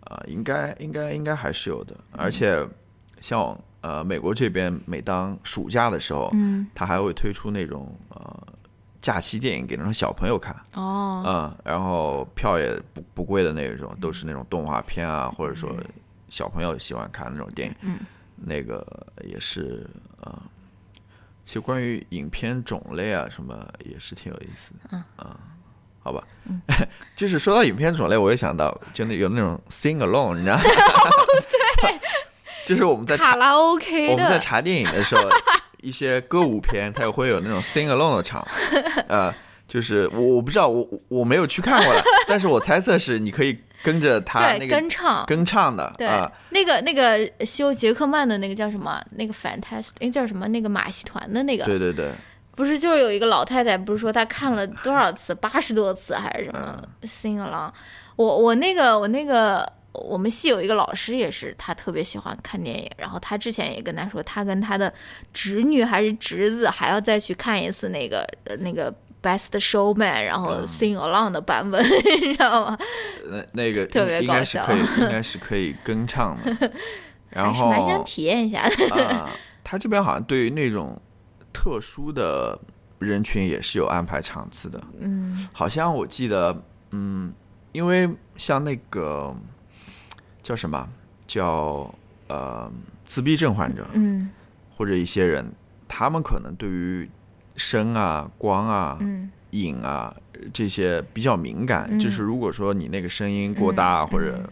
[0.05, 1.97] 啊、应该应该应该还是有的。
[2.13, 2.65] 而且
[3.21, 8.47] 像呃美国这边，每当暑假的时候，嗯它还会推出那种呃
[9.03, 10.55] 假期电影给那种小朋友看。
[10.75, 15.69] 哦嗯，然后票也不不贵的那种，都是那种动画片啊，或者说
[16.31, 17.75] 小朋友喜欢看那种电影。
[17.83, 17.99] 嗯，
[18.37, 18.87] 那个
[19.25, 19.87] 也是
[20.21, 20.43] 呃，
[21.45, 25.05] 其实关于影片种类啊什么也是挺有意思的。
[25.19, 25.35] 嗯。
[26.01, 26.25] 好吧，
[27.15, 30.63] 就是说到影片种类，我也想到，就那有那种 sing along，你知道吗？
[31.83, 32.01] 对，
[32.67, 35.29] 就是我们在查卡拉 OK，我们在查电影的时候，
[35.83, 38.47] 一些歌舞片它也会有那种 sing along 的场，
[39.09, 39.35] 呃，
[39.67, 45.25] 就是我我不知道，我我我没有去看过了，但是我猜测是你可以跟着他那对个跟唱。
[45.27, 49.03] 跟唱的，对，啊，那个那个修杰克曼的那个叫什么？
[49.11, 50.49] 那个 Fantastic，哎叫什么？
[50.49, 52.11] 那个马戏团的那个，对对对，
[52.55, 57.73] 不是就是有一个老太太，不是说她看了多少次， 八十多次还是什么、sing 嗯 along？
[58.17, 64.93] 我我那个我那个我们系有一个老师也是，他特别喜欢看电影，然后他之前也跟他说，他跟他的
[65.33, 71.83] 侄女还是侄子还要再去看一次那个呃那个 Best Showman，然后嗯 sing along 的版本，
[72.23, 72.79] 你知道吗？
[73.31, 76.73] 那那个特别应搞笑该是可以， 应该是可以跟唱的，
[77.31, 79.07] 然后蛮想后体验一下的。
[79.07, 79.31] 啊，
[79.65, 81.01] 他这边好像对于那种
[81.53, 82.59] 特殊的
[82.99, 86.57] 人群也是有安排场次的，嗯好像我记得，
[86.93, 87.33] 嗯，
[87.73, 89.35] 因为像那个
[90.43, 90.89] 叫什么
[91.27, 91.93] 叫
[92.29, 92.71] 呃
[93.05, 94.31] 自闭症患者嗯
[94.77, 95.45] 或者一些人，
[95.89, 97.11] 他们可能对于
[97.59, 99.31] 声啊、光啊、嗯。
[99.51, 100.15] 影啊
[100.53, 101.99] 这些比较敏感，嗯。
[101.99, 104.07] 就是如果说你那个声音过大、嗯。
[104.07, 104.49] 或者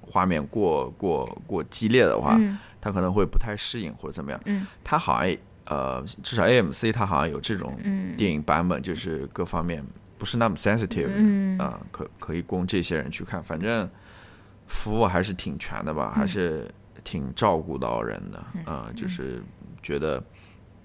[0.00, 2.58] 画面过过过激烈的话，嗯。
[2.80, 4.40] 他可能会不太适应或者怎么样。
[4.46, 4.66] 嗯。
[4.84, 5.36] 他好像
[5.66, 8.16] 呃，至少 AMC 它好像有这种嗯。
[8.16, 9.84] 电影版本，就是各方面
[10.18, 13.88] 不是那么 sensitive 啊、可可以供这些人去看，反正
[14.66, 16.68] 服务还是挺全的吧，还是
[17.04, 18.38] 挺照顾到人的，
[18.72, 19.42] 啊、就是
[19.82, 20.20] 觉得，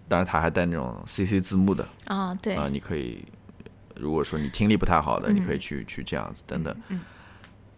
[0.07, 1.87] 当然它还带那种 CC 字幕的。
[2.05, 2.55] 啊对。
[2.55, 3.23] 啊、你可以，
[3.95, 5.35] 如果说你听力不太好的，嗯。
[5.35, 6.99] 你可以去去这样子等等，嗯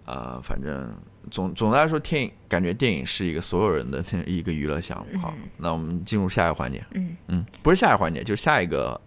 [0.06, 0.90] 啊、反正
[1.30, 5.20] 总总的来说，电影感觉电影是一个所有人的 一个娱乐项目。
[5.20, 7.16] 好，那我们进入下一个环节，嗯。
[7.28, 9.00] 嗯，不是下一个环节，就是下一个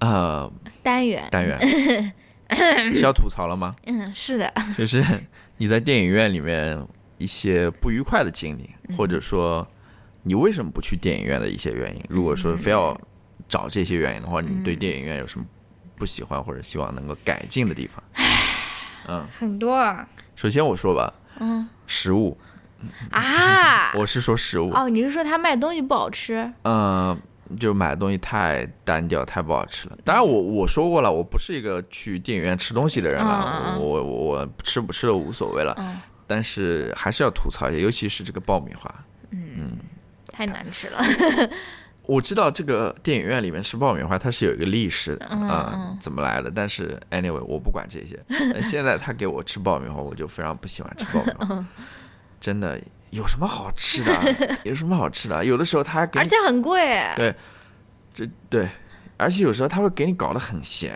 [0.00, 0.50] 呃
[0.82, 1.28] 单元。
[1.30, 2.12] 单元。
[2.94, 3.74] 是要吐槽了吗？
[3.86, 4.52] 嗯是的。
[4.76, 5.02] 就是
[5.56, 8.96] 你在电影院里面一些不愉快的经历，嗯。
[8.96, 9.66] 或者说
[10.22, 12.02] 你为什么不去电影院的一些原因。
[12.08, 12.98] 如果说非要
[13.48, 15.46] 找这些原因的话，你对电影院有什么
[15.96, 18.02] 不喜欢或者希望能够改进的地方？
[19.08, 19.74] 嗯，很多。
[19.74, 21.68] 啊首先我说吧，嗯。
[21.86, 22.36] 食物，
[23.10, 23.92] 啊！
[23.98, 26.50] 我是说食物，哦你是说他卖东西不好吃？
[26.64, 27.16] 嗯，
[27.60, 29.98] 就买的东西太单调，太不好吃了。
[30.04, 33.80] 当然我，我说过了，我不是一个去电影院吃东西的人了，嗯嗯嗯。
[33.82, 35.74] 我我我吃不吃都无所谓了。
[35.78, 35.98] 嗯。
[36.26, 38.92] 但是还是要吐槽一下，尤其是这个爆米花。
[40.32, 41.00] 太难吃了
[42.04, 46.50] 我知道这个电影院里面吃爆米花，它是有一个历史啊、嗯怎么来的？
[46.52, 48.18] 但是 anyway，我不管这些。
[48.52, 51.64] 呃 现在他给我吃爆米花，我就非常不喜欢吃爆米花，
[52.40, 52.80] 真的
[53.10, 54.58] 有什么好吃的？
[54.64, 55.44] 有什么好吃的？
[55.44, 56.80] 有的时候他还给你而且很贵。
[57.14, 57.32] 对
[58.12, 58.68] 这对，
[59.16, 60.92] 而且有时候他会给你搞得很咸，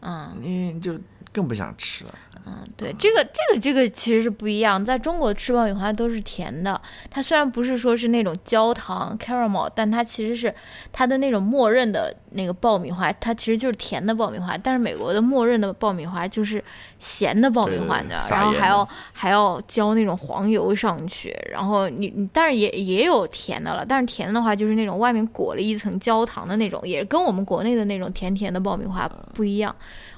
[0.00, 0.98] 嗯你就
[1.32, 2.14] 更不想吃了。
[2.46, 4.82] 嗯，对，这个这个这个其实是不一样。
[4.82, 6.80] 在中国吃爆米花都是甜的，
[7.10, 10.54] 它虽然不是说是那种焦糖 caramel，但它其实是
[10.92, 14.56] 它的那种默认的那个爆米花，它其实就是甜的爆米花。
[14.56, 16.62] 但是美国的默认的爆米花就是
[16.98, 29.74] 咸的爆米花，你知道，然后还要还要浇那种黄油上去，然后你你但是也也有甜的了，但是甜的话就是那种外面裹了一层焦糖的那种，也跟我们国内的那种甜甜的爆米花不一样。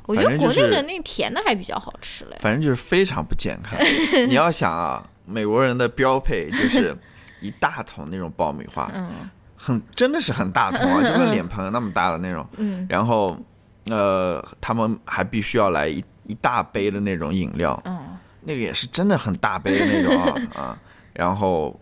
[0.07, 2.37] 我觉得国内的那甜的还比较好吃嘞。
[2.41, 3.79] 反正就是非常不健康。
[4.29, 6.97] 你要想啊，美国人的标配就是
[7.41, 9.11] 一大桶那种爆米花，嗯
[9.57, 12.47] 很真的是很大桶啊， 就跟脸盆那么大的那种。
[12.57, 13.39] 嗯然后
[13.87, 20.23] 呃，他们还必须要来一一大杯的那种饮料，嗯那个也是真的很大杯的那种
[20.55, 20.79] 啊啊。
[21.13, 21.79] 然后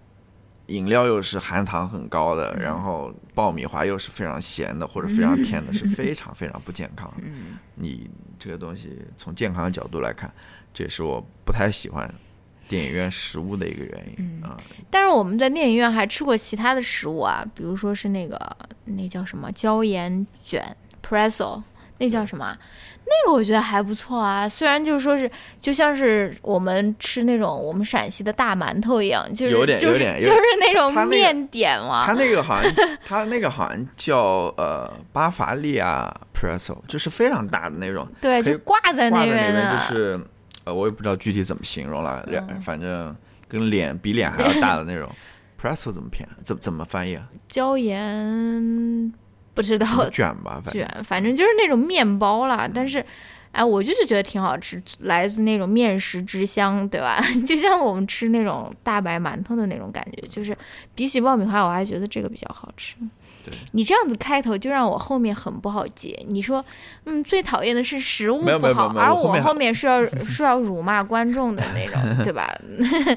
[0.66, 7.12] 饮料又是含糖很高的，嗯然后爆米花又是非常咸的或者非常甜的，是非常非常不健康
[7.74, 10.32] 你这个东西从健康的角度来看，
[10.72, 12.12] 这也是我不太喜欢
[12.68, 14.56] 电影院食物的一个原因啊。
[14.90, 20.64] 但是我们在电影院还吃过其他的食物啊，比如说是那个那叫什么椒盐卷
[21.02, 21.62] pretzel，
[21.98, 22.56] 那叫什么啊？
[23.04, 25.30] 那个我觉得还不错啊，虽然就是说是
[25.60, 32.04] 就像是我们吃那种我们陕西的大馒头一样，就是有点就是有点就是那种面点嘛。
[32.06, 32.72] 它那个好像，
[33.06, 34.18] 它那个好像叫
[34.58, 40.20] 呃巴伐利亚 pretzel，就是非常大的那种，对，就挂在那边就是
[40.64, 42.22] 呃，我也不知道具体怎么形容了，
[42.62, 43.16] 反正
[43.48, 45.08] 跟脸比脸还要大的那种
[45.58, 47.26] pretzel 怎么拼怎怎么翻译啊？
[47.48, 49.10] 椒盐
[49.58, 52.70] 不知道卷吧，反正卷，反正就是那种面包啦。
[52.72, 53.04] 但是，
[53.50, 57.20] 哎，我就是觉得挺好吃，来自那种面食之乡，对吧？
[57.44, 60.56] 就像我们吃那种大白馒头的那种感觉，就是
[60.94, 62.94] 比起爆米花，我还觉得这个比较好吃。
[63.44, 66.16] 对你这样子开头就让我后面很不好接。
[66.28, 66.64] 你说，
[67.06, 72.56] 嗯，最讨厌的是食物不好，而我后面后面是要 是要辱骂观众的那种，对吧？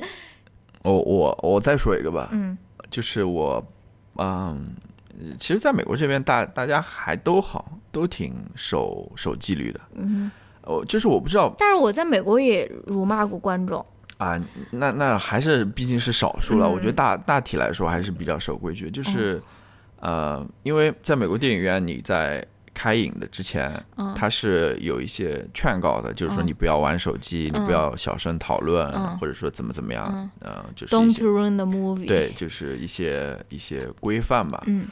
[0.82, 2.58] 我我我再说一个吧，嗯
[2.90, 3.64] 就是我，
[4.18, 4.74] 嗯，
[5.38, 9.80] 其实在美国这边大大家还都好，都挺守守纪律的。
[9.96, 10.32] 嗯，
[10.64, 13.86] 哦，就是我不知道但是我在美国也辱骂过观众。
[14.18, 16.68] 啊，那那还是毕竟是少数了。
[16.68, 19.42] 嗯我觉得大大体来说还是比较守规矩，就是，
[20.00, 34.62] 呃，因为在美国电影院你在开影的之前，嗯它是有一些劝告的，就是说嗯你不要玩手机，你不要小声讨论，嗯或者说怎么怎么样，嗯呃，就是，Don't ruin the movie。，对，就是一些一些规范吧。
[34.68, 34.86] 嗯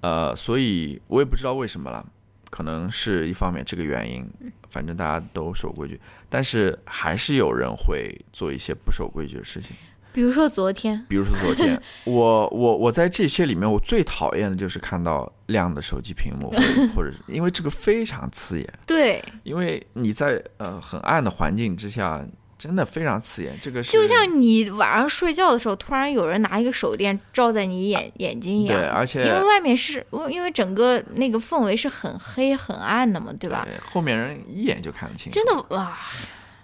[0.00, 2.04] 呃，所以我也不知道为什么了，
[2.50, 4.28] 可能是一方面这个原因，
[4.70, 9.76] 反正大家都守规矩，但是还是有人会做一些不守规矩的事情。
[10.10, 16.50] 比如说昨天，比如说昨天， 我我我在这些里面，我最讨厌的就是看到亮的手机屏幕，
[16.94, 22.24] 或者是因为这个非常刺眼，对，因为你在呃很暗的环境之下，
[22.58, 23.56] 真的非常刺眼。
[23.62, 28.76] 这个是就像你晚上睡觉的时候，突然有人拿一个手电照在你眼眼睛一样。
[28.76, 33.64] 对，而且因为外面是，因为整个那个氛围是很黑很暗的嘛，对吧？
[33.64, 35.38] 对后面人一眼就看得清楚。
[35.38, 35.96] 真的哇！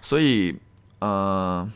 [0.01, 0.55] 所以，
[0.99, 1.67] 呃，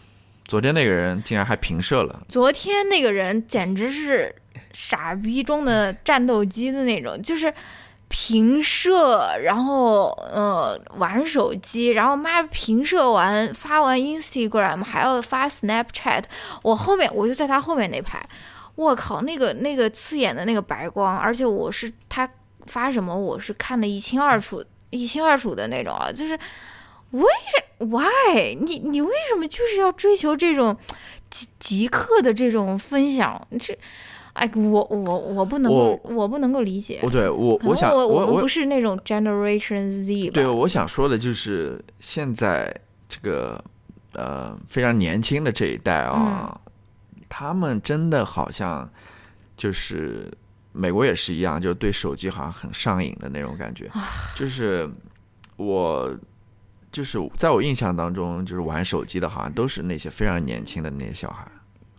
[0.46, 4.36] 昨天那个人竟然还平射了，昨天那个人简直是
[4.74, 7.52] 傻逼中的战斗机的那种，就是
[8.10, 16.24] 平射，然后呃玩手机，然后妈平射完发完 Instagram 还要发 Snapchat，
[16.64, 18.22] 我后面我就在他后面那排，
[18.76, 22.30] 我靠，那个那个刺眼的那个白光，而且我是他
[22.66, 26.38] 发什么我是看得一清二楚，一清二楚的那种啊，就是
[27.12, 27.24] 为
[27.80, 30.76] 什 why 你你为什么就是要追求这种？
[31.30, 33.78] 即即刻的这种分享，这，
[34.40, 37.00] 哎，我我我不能够，我不能够理解。
[37.02, 40.34] 不，对我我想我我我不是那种 Generation Z 吧？
[40.34, 42.74] 对我想说的就是现在
[43.08, 43.64] 这个
[44.14, 46.60] 呃非常年轻的这一代啊，
[47.16, 48.90] 嗯他们真的好像
[49.56, 50.32] 就是
[50.72, 54.90] 美国也是一样，就对手机好像很上瘾的那种感觉，啊就是
[55.58, 56.12] 我。
[56.92, 61.46] 就是在我印象当中，就是玩手机的，好像都是那些非常年轻的那些小孩，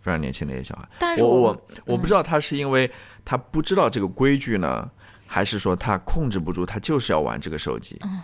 [0.01, 0.87] 非常年轻的一些小孩。
[0.99, 2.91] 但是我我不知道他是因为
[3.23, 4.89] 他不知道这个规矩呢，
[5.25, 7.97] 还是说他控制不住，他就是要玩这个手机。
[8.03, 8.19] 嗯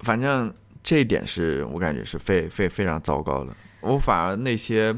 [0.00, 0.52] 反正
[0.82, 3.54] 这一点是我感觉是非非非常糟糕的。
[3.82, 4.92] 我反而那些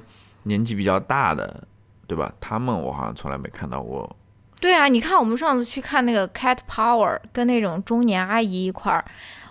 [0.44, 1.62] 年纪比较大的，
[2.06, 2.32] 对吧？
[2.40, 4.16] 他们我好像从来没看到过。
[4.60, 9.04] 对啊，你看我们上次去看那个 Cat Power，跟那种中年阿姨一块儿，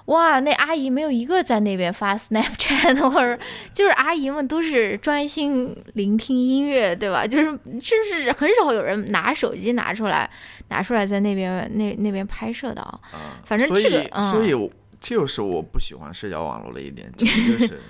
[0.06, 3.40] 哇，那阿姨没有一个在那边发 Snapchat 或者，
[3.74, 7.26] 就是阿姨们都是专心聆听音乐，对吧？
[7.26, 7.46] 就是
[7.80, 10.30] 甚至很少有人拿手机拿出来，
[10.68, 13.00] 拿出来在那边那那边拍摄的啊。
[13.46, 17.82] 反正这个，所以，所以这就是我不喜欢社交网络的一点，其实就是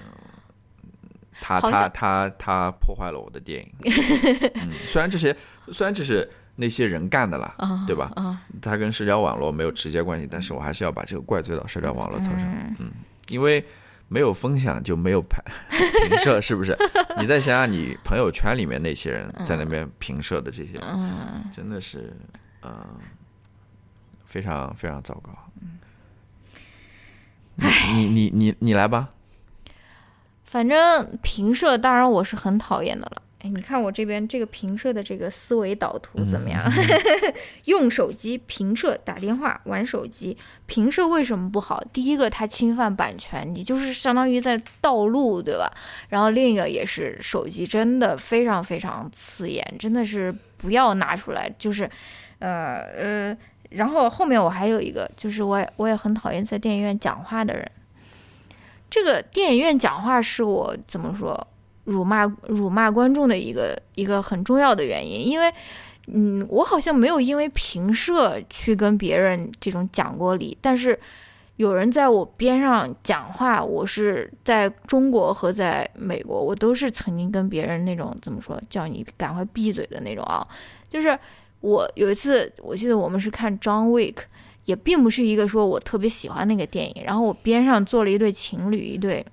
[1.42, 3.72] 他他他他破坏了我的电影。
[4.56, 5.36] 嗯，虽然这些，
[5.72, 6.30] 虽然这是。
[6.56, 7.56] 那些人干的啦，
[7.88, 8.12] 对吧？
[8.62, 12.42] 他跟社交网络没有直接关系，但是我还是要把这个怪罪到社交网络头上。
[12.80, 12.92] 嗯，
[13.30, 13.66] 因为
[14.08, 15.42] 没有分享就没有拍
[16.08, 16.78] 评社，是不是？
[17.18, 20.80] 你再想想你朋友圈里面那些人在那边评社的这些，
[21.52, 22.16] 真的是，
[22.62, 22.72] 嗯，
[24.28, 25.32] 非常非常糟糕。
[27.96, 29.10] 你你你你来吧。
[30.44, 33.23] 反正评社，当然我是很讨厌的了。
[33.44, 36.64] 哎，你看我这边这个评社的这个思维导图怎么样？
[37.66, 41.84] 用手机评社打电话玩手机，评社为什么不好？
[41.92, 45.70] 第一个，它侵犯版权，你就是相当于在盗录，对吧？
[46.08, 51.54] 然后另一个也是手机真的非常非常刺眼，真的是不要拿出来。
[51.60, 51.84] 就是，
[52.40, 53.38] 呃呃，
[53.72, 57.70] 然后后面我还有一个，就是我也我也很讨厌在电影院讲话的人。
[58.90, 61.48] 这个电影院讲话是我怎么说？
[61.86, 65.54] 辱骂辱骂观众的一个一个很重要的原因，因为，
[66.08, 70.98] 嗯，我好像没有因为评社去跟别人这种讲过理，但是
[71.58, 80.46] 有人在我边上讲话，我是在中国和在美国，我都是曾经跟别人那种怎么说，叫你赶快闭嘴的那种啊，
[80.88, 81.18] 就是
[81.62, 84.14] 我有一次，我记得我们是看《John Wick》，
[84.66, 89.26] 也并不是一个说我特别喜欢那个电影，然后我边上坐了一对情侣，一对。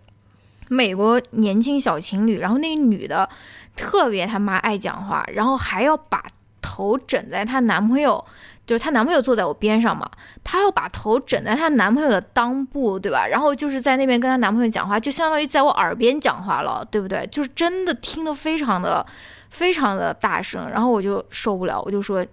[0.73, 3.29] 美国年轻小情侣，然后那个女的
[3.75, 6.25] 特别他妈爱讲话，然后还要把
[6.63, 8.25] 头枕在她男朋友，
[8.65, 10.09] 就是她男朋友坐在我边上嘛，
[10.45, 13.27] 她要把头枕在她男朋友的裆部，对吧？
[13.27, 17.27] 然后就是在那边跟她男朋友讲话，就相当于在我耳边讲话了，对不对？
[17.33, 19.05] 就是真的听得非常的
[19.49, 22.25] 非常的大声，然后我就受不了，我就说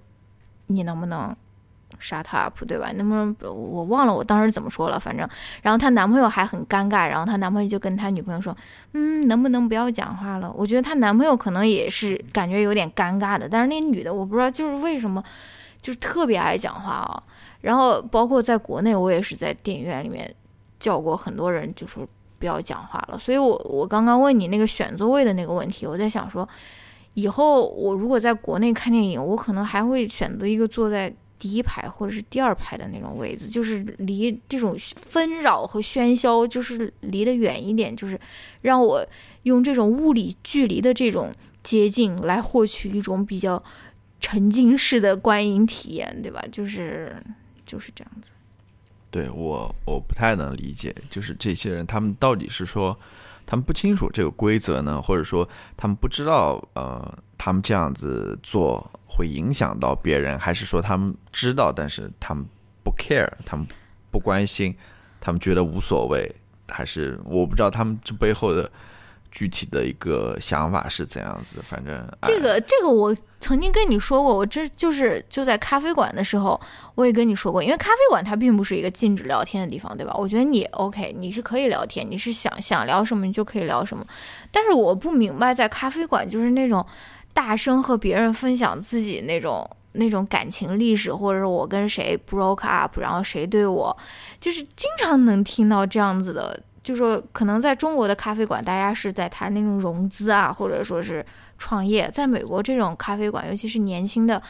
[0.68, 1.36] 你能不能
[2.00, 2.92] ？Shut up，对吧？
[2.94, 5.00] 能不能我忘了我当时怎么说了？
[5.00, 5.28] 反正，
[5.64, 8.56] 然后她男朋友还很尴尬，然后她男朋友就跟她女朋友说
[8.94, 15.24] ：“嗯，能不能不要讲话了？”我觉得她男朋友可能也是感觉有点尴尬的，但是那女的我不知道就是为什么，
[15.82, 17.24] 就是特别爱讲话啊。
[17.62, 20.32] 然后包括在国内，我也是在电影院里面
[20.80, 23.18] 叫过很多人，就说不要讲话了。
[23.18, 26.48] 所以我我刚刚问你那个选座位的那个问题，我在想说，
[27.16, 31.12] 以后我如果在国内看电影，我可能还会选择一个坐在。
[31.40, 38.20] 第一排或者是第二排的那种位置，就是离这种纷扰和喧嚣，就是离得远一点，就是
[38.62, 39.06] 让我
[39.44, 41.32] 用这种物理距离的这种
[41.64, 43.64] 接近来获取一种比较
[44.20, 46.44] 沉浸式的观影体验，对吧？
[46.52, 47.16] 就是
[47.66, 48.32] 就是这样子。
[49.10, 52.98] 对我，我不太能理解，就是这些人他们到底是说
[53.48, 57.18] 他们不清楚这个规则呢，或者说他们不知道呃。
[57.40, 62.44] 他们这样子做会影响到别人，还是说他们知道，但是他们
[62.84, 63.66] 不 care，他们
[64.10, 64.76] 不关心，
[65.22, 66.36] 他们觉得无所谓，
[66.68, 68.70] 还是我不知道他们这背后的
[69.32, 71.58] 具体的一个想法是怎样子。
[71.64, 76.60] 反正这个这个我曾经跟你说过，我这就是就在咖啡馆的时候，
[76.96, 80.14] 我也跟你说过，因为咖啡馆它并不是一个禁止聊天的地方，对吧？
[80.18, 84.06] 我觉得你 OK，你是可以聊天，你是想想聊什么你就可以聊什么，
[84.52, 86.86] 但是我不明白在咖啡馆就是那种。
[87.34, 93.96] 大声和别人分享自己那种那种感情历史，或者是我跟谁 broke up，然后谁对我，
[94.42, 96.60] 就是经常能听到这样子的。
[96.88, 101.26] 就说可能在中国的咖啡馆，大家是在谈那种融资啊，或者说是
[101.58, 102.10] 创业。
[102.14, 104.42] 在美国这种咖啡馆，尤其是年轻的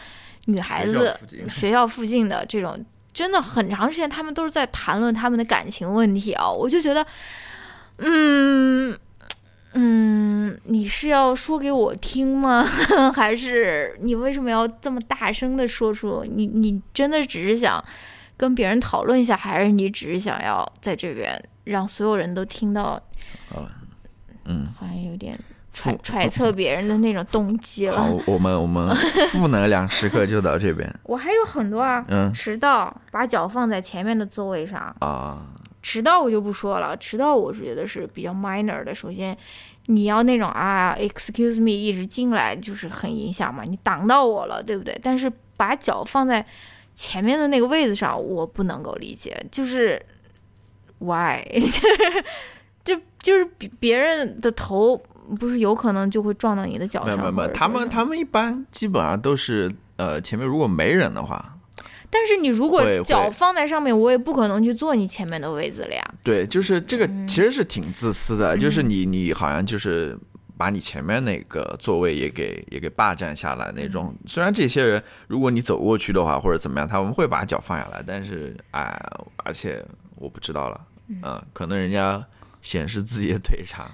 [0.46, 1.18] 女孩子，
[1.50, 2.78] 学校附近的这种，
[3.12, 6.48] 真的很长时间，他们都是在谈论他们的感情问题啊。
[6.48, 7.04] 我就觉得，
[7.98, 8.96] 嗯。
[9.80, 12.64] 嗯，你是要说给我听吗？
[13.14, 16.24] 还是你为什么要这么大声的说出？
[16.24, 17.84] 你你真的只是想
[18.36, 23.02] 跟别人讨论一下，还是你只是想要在这边让所有人都听到？
[24.46, 25.38] 嗯，好像有点
[25.74, 27.98] 揣揣测别人的那种动机了。
[27.98, 28.96] 好，我们我们
[29.32, 30.92] 负能量时刻就到这边。
[31.04, 35.46] 我还有很多啊，嗯，迟到，把脚放在前面的座位上啊。
[35.84, 38.94] 迟到我就不说了，迟到我是觉得是比较 minor 的。
[38.94, 39.38] 首先，
[39.86, 44.98] 你要那种啊，excuse me 一直进来就是很影响嘛，你挡到我了，对不对？
[45.02, 46.46] 但是把脚放在
[46.94, 50.04] 前面的那个位子上，我不能够理解，就是
[51.00, 51.44] why，
[52.84, 54.98] 就就是别别人的头
[55.40, 57.18] 不是有可能就会撞到你的脚上？
[57.18, 61.54] 没有没有，他们他们一般基本上都是呃前面如果没人的话。
[62.10, 66.02] 但是你如果脚放在上面，我也不可能去坐你前面的位子了呀。
[66.24, 70.18] 对，就是这个嗯其实是挺自私的，就是你你好像就是
[70.58, 74.16] 把你前面那个座位也给也给霸占下来那种。
[74.26, 78.98] 虽然这些人如果你走过去的话或者怎么样，他们会把脚放下来，但是哎，
[79.44, 79.84] 而且
[80.18, 82.24] 我不知道了，嗯，可能人家
[82.62, 83.90] 显示自己的腿长，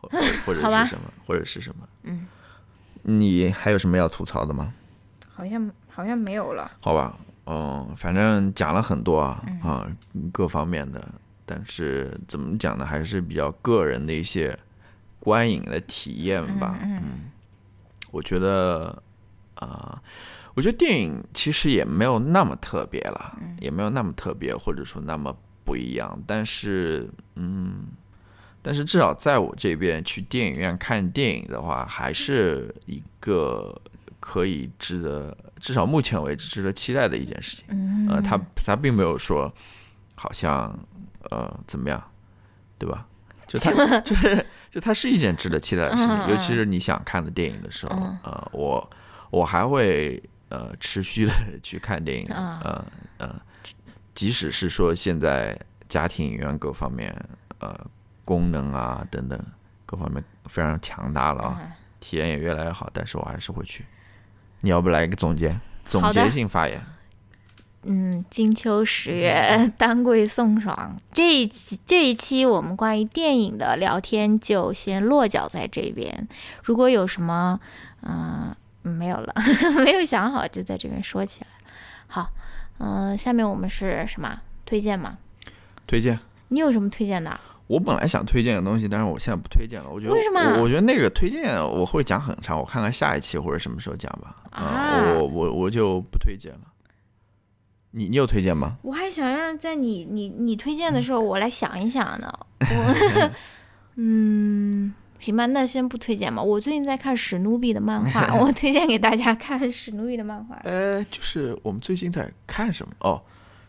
[0.00, 0.08] 或
[0.54, 2.26] 者是什么，或者是什么，嗯，
[3.02, 4.72] 你还有什么要吐槽的吗？
[5.34, 6.70] 好像好像没有了。
[6.80, 9.86] 好吧，嗯，反正讲了很多啊，嗯啊，
[10.32, 11.06] 各方面的，
[11.44, 14.56] 但是怎么讲呢，还是比较个人的一些
[15.18, 16.78] 观影的体验吧。
[16.82, 17.30] 嗯，
[18.10, 19.02] 我觉得
[19.56, 20.00] 啊、
[20.54, 25.34] 我觉得电影其实也没有那么特别了，嗯也没有那么特别，或者说那么
[25.66, 26.18] 不一样。
[26.26, 27.88] 但是，嗯，
[28.62, 33.78] 但是至少在我这边去电影院看电影的话，还是一个
[34.20, 37.64] 可以值得，至少目前为止值得期待的一件事情。
[37.68, 39.52] 嗯呃，他他并没有说
[40.14, 40.72] 好像
[41.30, 42.02] 呃怎么样，
[42.78, 43.06] 对吧？
[43.46, 48.90] 就他 就是就它是一件值得期待的事情，嗯嗯尤其是你想看的电影的时候，嗯呃，我
[49.30, 52.84] 我还会呃持续的去看电影，嗯呃
[53.18, 53.40] 呃，
[54.16, 55.56] 即使是说现在
[55.88, 57.14] 家庭影院各方面
[57.58, 57.78] 呃
[58.24, 59.40] 功能啊等等
[59.84, 63.84] 各方面非常强大了啊，嗯体验也越来越好，但是我还是会去。
[64.62, 66.80] 你要不来一个总结，总结性发言？
[67.82, 71.00] 嗯，金秋十月， 丹桂送爽。
[71.12, 76.26] 这一期这一期我们关于电影的聊天就先落脚在这边。
[76.64, 77.60] 如果有什么，
[78.02, 79.34] 嗯、没有了，
[79.84, 81.46] 没有想好，就在这边说起来。
[82.08, 82.30] 好，
[82.78, 85.18] 嗯、下面我们是什么推荐吗？
[85.86, 86.18] 推荐。
[86.48, 87.38] 你有什么推荐的？
[87.66, 89.88] 我本来想推荐的东西，但是我现在不推荐了。
[89.90, 94.36] 我觉得为什么我我觉得那个推荐我会讲很长，我看看下一期或者什么时候讲吧。
[94.50, 96.60] 啊嗯，我我我就不推荐了。
[97.90, 98.76] 你你有推荐吗？
[98.82, 102.32] 我还想让在你你你推荐的时候，我来想一想呢。
[102.60, 103.30] 我
[103.96, 106.42] 嗯，行吧，那先不推荐吧。
[106.42, 110.56] 我最近在看史努比的漫画， 我推荐给大家看史努比的漫画。
[110.64, 113.20] 呃，就是我们最近在看什么哦。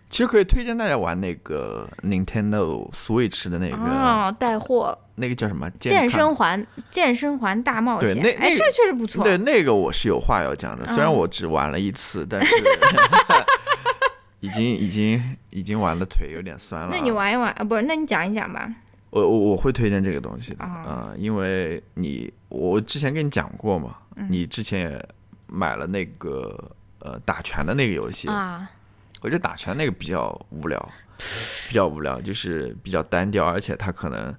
[0.10, 9.22] 其实可以推荐大家玩那个 Nintendo Switch 的那个、哦，带货那个叫什么健康身环健身环大冒险，哎，对那那这确实不错。
[9.22, 12.56] 对，那个我是有话要讲的，虽然嗯我只玩了一次，但是
[14.39, 16.89] 已经已经已经玩的腿有点酸了啊。
[16.89, 17.64] 那你玩一玩啊？
[17.66, 18.74] 不是，那你讲一讲吧。
[19.18, 24.28] 我我我会推荐这个东西的啊、因为你我之前跟你讲过嘛，嗯。
[24.30, 25.09] 你之前也
[25.47, 28.70] 买了那个呃打拳的那个游戏，啊，
[29.22, 30.91] 我觉得打拳那个比较无聊，
[31.68, 34.36] 比较无聊，就是比较单调，而且它可能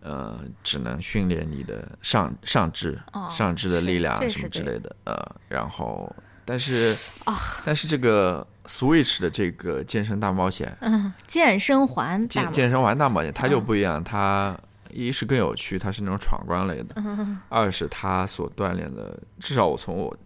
[0.00, 6.14] 呃只能训练你的上上肢、哦上肢的力量什么之类的，呃，然后
[6.44, 13.64] 但是啊但是这个 Switch 的这个健身大冒险，嗯，健身环大健健身环大冒险，它就嗯。
[13.64, 14.56] 不一样，它
[14.92, 20.16] 一是更有趣，它是那种闯关类的；嗯二是它所锻炼的，至少我从我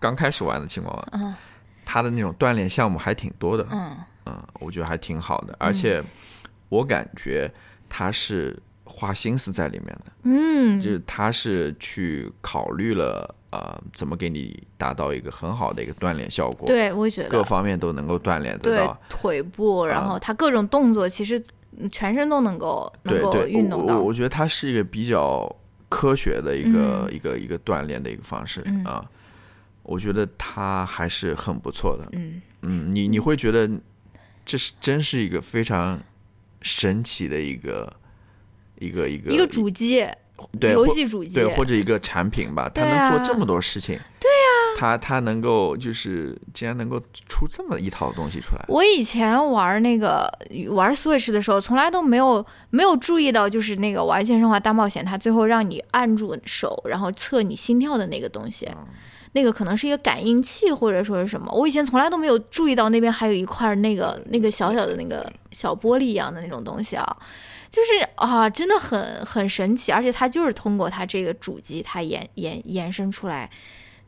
[0.00, 1.32] 刚开始玩的情况，嗯
[1.84, 3.96] 它的那种锻炼项目还挺多的，嗯
[4.26, 6.02] 嗯，我觉得还挺好的，而且
[6.68, 7.50] 我感觉
[7.88, 17.28] 它是花心思在里面的，嗯，就是它是去考虑了呃怎么给你达到一个很好的一个锻炼效果，对，我觉得。
[17.28, 18.98] 各方面都能够锻炼得对到。
[19.08, 21.40] 腿部，然啊后他各种动作其实
[21.78, 23.98] 嗯全身都能够能够运动到。
[23.98, 25.54] 我觉得它是一个比较
[25.88, 28.82] 科学的一个、一个一个锻炼的一个方式、嗯。
[28.84, 29.04] 啊，
[29.82, 32.08] 我觉得它还是很不错的。
[32.12, 33.70] 嗯，嗯，你你会觉得
[34.46, 36.00] 这是真是一个非常
[36.62, 37.92] 神奇的一个
[38.78, 40.06] 一个一个一个主机，
[40.60, 43.98] 对游戏主机，对或者一个产品吧，它对啊能做这么多事情。
[44.20, 48.64] 对呀、它它能够就是竟然能够出这么一套东西出来。
[48.68, 50.30] 我以前玩那个
[50.70, 58.68] 玩 Switch 的时候，从来都没有没有注意到，就是那个玩健生化大冒险，它最后让你按住手，然后测你心跳的那个东西，
[59.32, 67.16] 那个可能是一个感应器或者说是什么，我以前从来都没有注意到那边还有一块那个那个小小的那个小玻璃一样的那种东西啊。
[67.70, 73.48] 就是啊，真的很很神奇，而且它就是通过它这个主机，它延延延伸出来，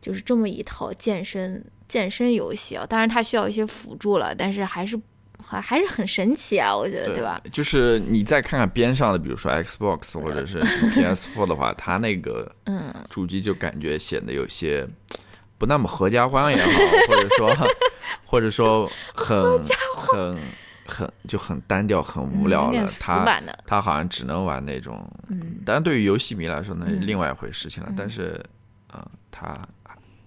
[0.02, 2.84] 就是这么一套健身健身游戏啊。
[2.86, 5.00] 当然它需要一些辅助了，但是还是
[5.61, 7.40] 还还是很神奇啊，我觉得，对吧？？
[7.52, 10.61] 就是你再看看边上的，比如说 Xbox 或者是
[10.94, 14.86] PS4 的话，它那个嗯，主机就感觉显得有些
[15.59, 16.70] 不那么合家欢也好，
[17.09, 17.57] 或者说
[18.24, 19.59] 或者说很
[19.96, 20.38] 很
[20.86, 23.24] 很就很单调、很无聊了它，
[23.66, 27.88] 它好像只能玩那种，嗯当然对于游戏迷来说那是嗯另外一回事情了。
[27.90, 28.38] 嗯但是，
[28.94, 29.46] 嗯、它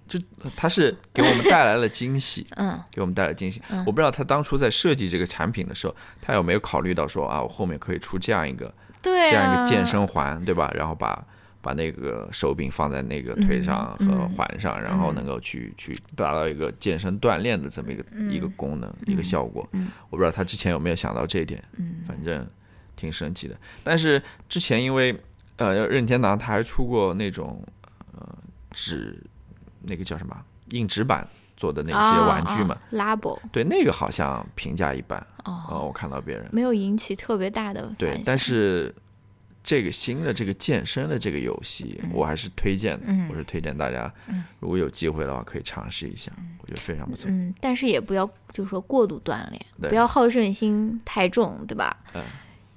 [0.07, 0.19] 就
[0.55, 2.79] 它是给我们带来了惊喜， 嗯。
[2.91, 3.61] 给我们带来惊喜。
[3.69, 3.79] 嗯。
[3.85, 10.71] 我不知道他当初在设计这个产品的时候，他有没有考虑到说啊，我后面可以出这样一个对啊，这样一个健身环，对吧？
[10.75, 11.23] 然后把
[11.61, 14.09] 把那个手柄放在那个腿上和嗯。
[14.21, 19.67] 嗯环上，然后能够去去达到一个健身锻炼的这么一个、一个功能、一个效果。
[19.73, 19.89] 嗯。
[20.09, 22.03] 我不知道他之前有没有想到这一点，嗯。
[22.07, 22.47] 反正
[22.95, 23.55] 挺神奇的。
[23.83, 25.19] 但是之前因为
[25.57, 27.61] 呃任天堂他还出过那种
[28.13, 28.37] 呃
[28.71, 29.21] 纸
[29.87, 30.35] 那个叫什么
[30.71, 35.19] 硬纸板做的那些玩具嘛，啊啊 Labo 对那个好像评价一般。
[35.45, 38.93] 哦，呃，我看到别人没有引起特别大的对但是
[39.63, 44.11] 这个新的这个健身的这个游戏，我还是推荐的，嗯我是推荐大家，
[44.59, 46.31] 如果有机会的话可以尝试一下，
[46.61, 47.29] 我觉得非常不错。
[47.29, 51.95] 嗯，但是也不要就是说过度锻炼，不要好胜心太重，对吧？
[52.13, 52.21] 嗯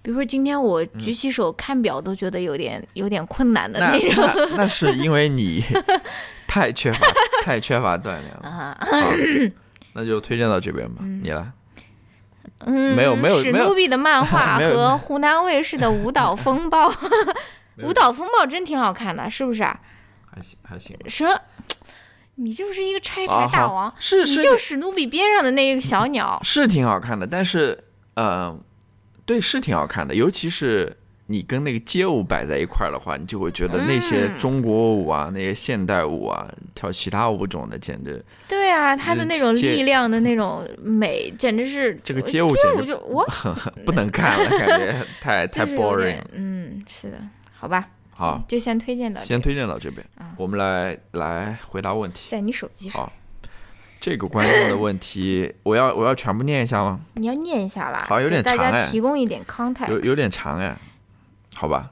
[0.03, 5.63] 比如说今天我举起手看表都觉得有点有点困难的那那种那那是因为你
[6.51, 7.07] 太缺乏
[7.45, 8.77] 太缺乏锻炼了。
[9.93, 11.53] 那就推荐到这边吧，你来。
[12.67, 16.91] 嗯，没有没有史努比的漫画 和湖南卫视的《舞蹈风暴》，
[17.83, 19.81] 舞蹈风暴真挺好看的，是不是啊？
[20.31, 21.05] 还行还行吧。
[21.09, 21.41] 什？
[22.37, 26.41] 你就是一个拆台大王，是你就是史努比边上的那个小鸟。
[26.43, 27.79] 是挺好看的，但是
[28.15, 28.59] 呃，
[29.27, 30.97] 对，是挺好看的，尤其是
[31.31, 34.37] 你跟那个街舞摆在一块儿的话，你就会觉得那些嗯。
[34.37, 42.53] 中国舞啊、那些现代舞啊、跳其他舞种的，简直对啊，他的那种力量的那种美，简直是这个街舞
[42.85, 43.25] 就我
[43.87, 46.19] 不能看了，感觉太太 boring。
[46.33, 47.19] 嗯，是的，
[47.57, 52.29] 好吧，好，就先推荐到先推荐到这边啊，我们来来回答问题。
[52.29, 53.13] 在你手机上，好，
[54.01, 56.99] 这个观众的问题， 我要我要全部念一下吗？
[57.15, 58.87] 你要念一下啦，好像有点给大家长哎。
[58.91, 60.75] 提供一点 context，有有点长哎，
[61.61, 61.91] 好吧，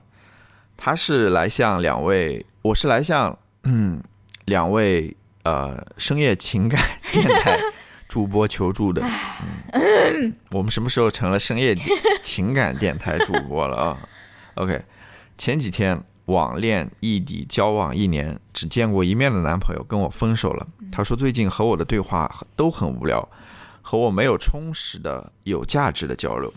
[0.79, 4.03] 他是来向两位，我是来向嗯
[4.47, 6.81] 两位呃深夜情感
[7.13, 7.61] 电台
[8.09, 9.07] 主播求助的。
[9.73, 11.77] 嗯，我们什么时候成了深夜
[12.23, 13.99] 情感电台主播了啊
[14.55, 14.83] ？OK，
[15.37, 20.67] 前几天网恋异地交往一年，只见过一面的男朋友跟我分手了。
[20.91, 23.29] 他说最近和我的对话都很无聊，
[23.83, 26.51] 和我没有充实的、有价值的交流。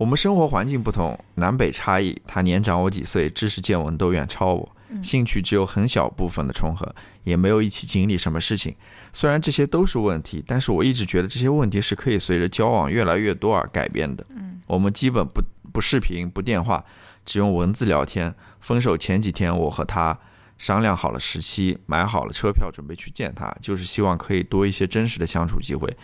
[0.00, 8.74] 我们生活环境不同，南北差异，他年长我几岁，知识见闻都远超我，兴趣只有很小部分的重合，也没有一起经历什么事情。
[9.12, 14.24] 虽然这些都是问题，但是我一直觉得这些问题是可以随着交往越来越多而改变的。
[14.66, 16.82] 我们基本不不视频、不电话，
[17.26, 18.34] 只用文字聊天。
[18.58, 20.18] 分手前几天，我和他
[20.56, 25.94] 商量好了时期，买好了车票，准备去见他，就是希望可以多一些真实的相处机会。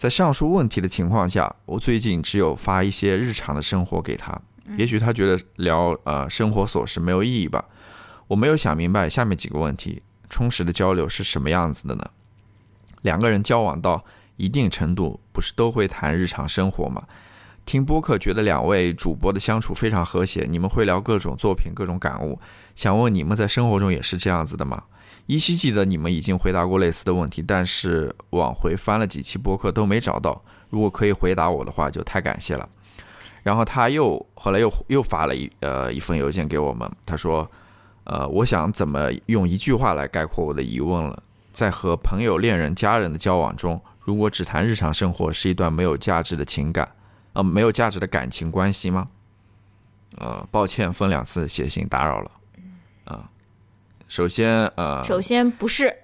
[0.00, 4.34] 在上述问题的情况下，我最近只有发一些日常的生活给他，
[4.78, 7.62] 也许他觉得聊呃生活琐事没有意义吧。
[8.26, 12.10] 我没有想明白下面几个问题：充实的交流是什么样子的呢？
[13.02, 14.02] 两个人交往到
[14.38, 17.02] 一定程度，不是都会谈日常生活吗？
[17.66, 22.40] 听播客觉得两位主播的相处非常和谐，你们会聊各种作品、各种感悟。
[22.74, 24.82] 想问你们在生活中也是这样子的吗？
[25.30, 30.42] 依稀记得你们已经回答过类似的问题，但是往回翻了几期播客都没找到。
[30.70, 32.68] 如果可以回答我的话，就太感谢了。
[33.44, 37.48] 然后他又后来又又发了一呃一封邮件给我们，他说，
[38.02, 41.22] 呃，我想怎么用一句话来概括我的疑问了。
[41.52, 46.90] 在和朋友、恋人、家人的交往中，如果只谈日常生活，是一段没有价值的情感，
[47.34, 49.06] 呃，没有价值的感情关系吗？
[50.16, 52.30] 呃，抱歉，分两次写信打扰了。
[53.04, 53.30] 啊、
[54.10, 55.94] 首先，呃，首先不是，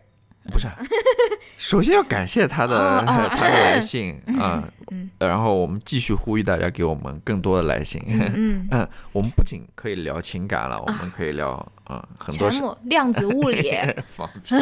[0.52, 0.68] 不是，
[1.58, 3.26] 首先要感谢他的哦哦。
[3.34, 5.10] 他的来信 啊，嗯。
[5.18, 8.00] 然后我们继续呼吁大家给我们更多的来信。
[8.06, 11.50] 嗯，嗯，我们不仅可以聊情感了，我们可以聊
[11.82, 13.72] 啊、呃很多量子物理、
[14.06, 14.54] 放屁。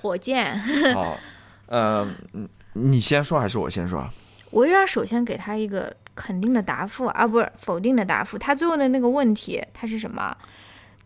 [0.00, 0.58] 火箭，
[0.94, 1.18] 好，
[1.66, 4.02] 呃，嗯你先说还是我先说？
[4.50, 8.38] 我要首先给他一个肯定的答复啊，不是否定的答复。
[8.38, 10.34] 他最后的那个问题，他是什么？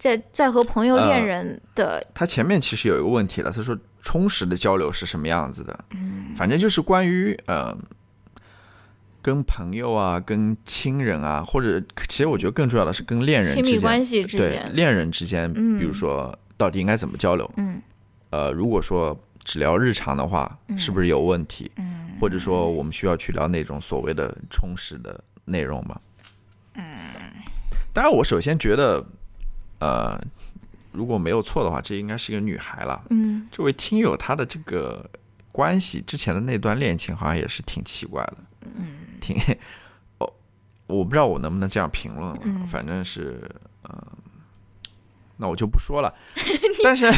[0.03, 5.85] 在在和朋友、呃恋人的，他前面其实有一个问题了，他说充实的交流是什么样子的？
[5.93, 7.73] 嗯反正就是关于呃，
[9.23, 17.49] 跟朋友啊，跟亲人啊，或者其实我觉得更重要的是跟恋人亲密之间，关系之对间，恋人之间，嗯比如说到底应该怎么交流？
[17.59, 17.81] 嗯
[18.31, 21.71] 呃，如果说只聊日常的话，是不是有问题？
[21.77, 26.01] 嗯或者说我们需要去聊那种所谓的充实的内容吗？
[26.75, 26.83] 嗯，
[27.93, 29.05] 当然，我首先觉得，
[29.83, 30.17] 呃，
[30.93, 33.03] 如果没有错的话，这应该是一个女孩了。
[33.11, 35.05] 嗯这位听友她的这个
[35.51, 38.37] 关系之前的那段恋情好像也是挺奇怪的，
[38.77, 39.37] 嗯，挺，
[40.19, 40.33] 哦，
[40.87, 43.51] 我不知道我能不能这样评论了，嗯反正是，
[43.89, 43.93] 嗯、
[45.37, 46.15] 那我就不说了。
[46.85, 47.11] 但是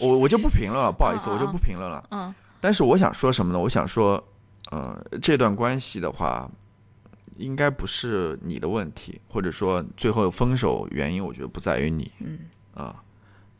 [0.00, 2.04] 我我就不评论了，不好意思，我就不评论了。
[2.10, 2.34] 嗯。
[2.60, 3.58] 但是我想说什么呢？
[3.58, 4.22] 我想说，
[4.72, 6.50] 呃，这段关系的话，
[7.38, 12.12] 应该不是你的问题，或者说最后分手原因，我觉得不在于你。
[12.18, 12.40] 嗯。
[12.74, 13.02] 啊，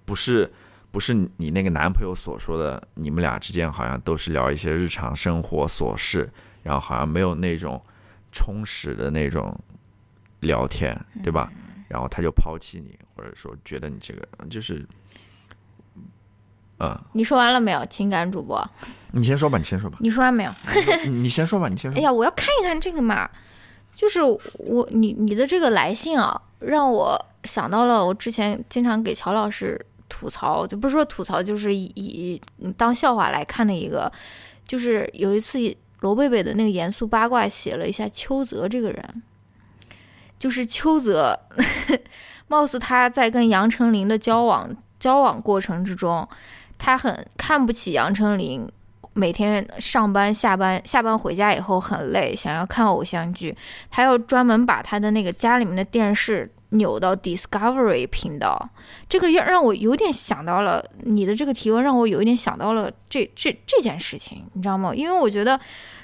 [0.05, 0.53] 不是。
[0.91, 6.29] 不是你那个男朋友所说的，你们俩之间好像都是聊一些日常生活琐事，
[6.62, 7.81] 然后好像没有那种
[8.33, 9.55] 充实的那种
[10.41, 11.53] 聊天，对吧？
[11.89, 14.85] 然后他就抛弃你，或者说觉得你这个就是，
[16.79, 16.99] 嗯。
[17.12, 18.59] 你说完了没有，情感主播？
[19.12, 19.99] 你先说吧，你先说吧。
[20.01, 20.51] 你说完没有？
[21.07, 21.99] 你先说吧，你先说。
[21.99, 23.31] 哎呀，我要看一看这个嘛，
[23.99, 29.84] 就是我你你的这个来信啊，让我想到了我之前经常给乔老师。
[30.11, 32.40] 吐槽就不是说吐槽，就是以
[32.78, 34.11] 当笑话来看的一个，
[34.66, 35.59] 就是有一次
[36.01, 39.22] 罗贝贝的那个严肃八卦写了一下邱泽这个人，
[40.38, 41.38] 就是邱泽，
[42.49, 46.26] 貌似他在跟杨丞琳的交往交往过程之中，
[46.78, 48.66] 他很看不起杨丞琳，
[49.18, 53.56] 每天上班下班下班回家以后很累，想要看偶像剧，
[53.90, 56.50] 他要专门把他的那个家里面的电视。
[56.72, 58.68] 扭到 Discovery 频道，
[59.08, 64.94] 这个要让我有点想到了你的这个提问，让我有一点想到了这这这件事情，你知道吗？
[64.94, 65.58] 因为我觉得，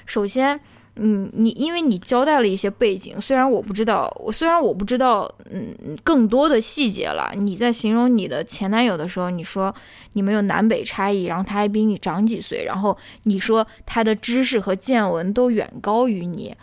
[0.07, 0.59] 首先，
[0.95, 7.31] 嗯，你因为你交代了一些背景，虽然我不知道，虽然我不知道，嗯，更多的细节了。
[7.35, 9.73] 你在形容你的前男友的时候，你说
[10.13, 16.55] 你们有南北差异，然后他还比你长几岁，然后你说他的知识和见闻都远高于你，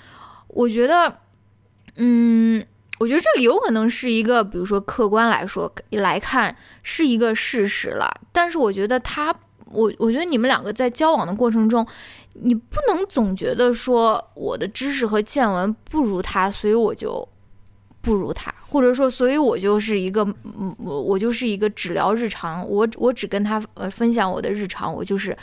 [0.49, 1.18] 我觉得，
[1.97, 2.64] 嗯。
[2.99, 6.55] 我觉得这个有可能是一个，比如说客观来说来看
[6.85, 8.09] 是一个事实了。
[8.30, 9.35] 但是我觉得他，
[9.73, 11.87] 我我觉得你们两个在交往的过程中，
[12.35, 17.27] 你不能总觉得说我的知识和见闻不如他，所以我就
[18.01, 20.27] 不如他，或者说所以我就是一个，
[20.79, 25.37] 我我就是一个只聊日常，我我只跟他呃分享我的日常，我就是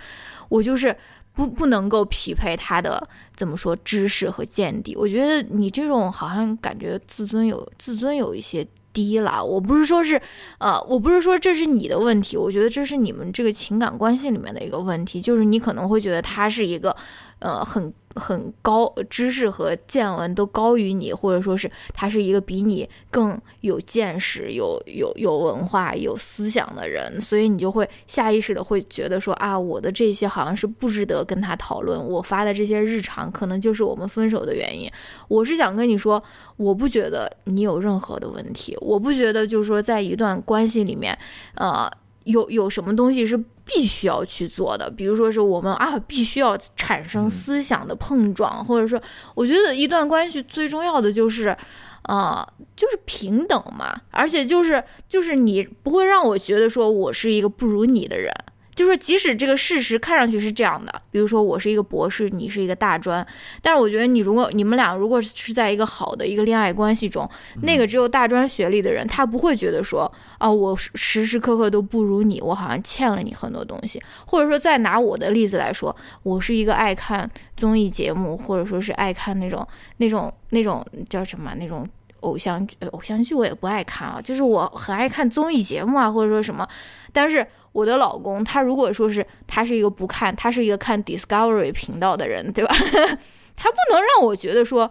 [0.50, 0.96] 我就是。
[1.32, 8.68] 不不能够匹配他的怎么说知识和见地，我觉得你这种好像感觉自尊有自尊有一些
[9.00, 9.43] 低了。
[9.43, 10.22] 我不是说是，
[10.58, 16.93] 呃，我不是说这是你的问题，我觉得这是你们这个情感关系里面的一个问题，就是你可能会觉得他是一个，
[17.40, 17.94] 呃，很。
[18.16, 32.04] 很高知识和见闻都高于你，或者说是他是一个比你更有见识、有有有文化、有思想的人，所以你就会下意识的会觉得说啊，我的这些好像是不值得跟他讨论。
[32.04, 34.90] 我发的这些日常，可能就是我们分手的原因。
[35.28, 36.22] 我是想跟你说，
[36.58, 41.18] 我不觉得你有任何的问题，我不觉得就是说在一段关系里面，
[41.54, 41.90] 呃。
[42.26, 44.90] 有有什么东西是必须要去做的？
[44.90, 49.00] 比如说是我们啊，必须要产生思想的碰撞，或者说，
[49.36, 51.56] 我觉得一段关系最重要的就是，
[52.04, 52.46] 呃，
[52.76, 58.34] 就是平等嘛，而且就是就是你不会让我觉得说我是一个不如你的人。
[58.80, 63.28] 就是即使这个事实看上去是这样的，比如说我是一个博士，你是一个大专，
[63.62, 67.30] 但是我觉得你如果你们俩如果是在一个好的一个恋爱关系中，
[67.64, 74.02] 那个只有大专学历的人，他不会觉得说啊，我时时刻刻都不如你，我好像欠了你很多东西。
[74.26, 79.68] 或者说再拿我的例子来说，我是一个爱看综艺节目，或者说是爱看那种
[79.98, 81.86] 那种那种叫什么那种
[82.22, 86.66] 偶像剧偶像剧，我也不爱看啊，就是我很爱看综艺节目啊，或者说什么，
[87.12, 87.46] 但是。
[87.72, 92.74] 我的老公，他如果说是他是一个不看，他是一个看 Discovery 频道的人，对吧？
[93.56, 94.90] 他不能让我觉得说，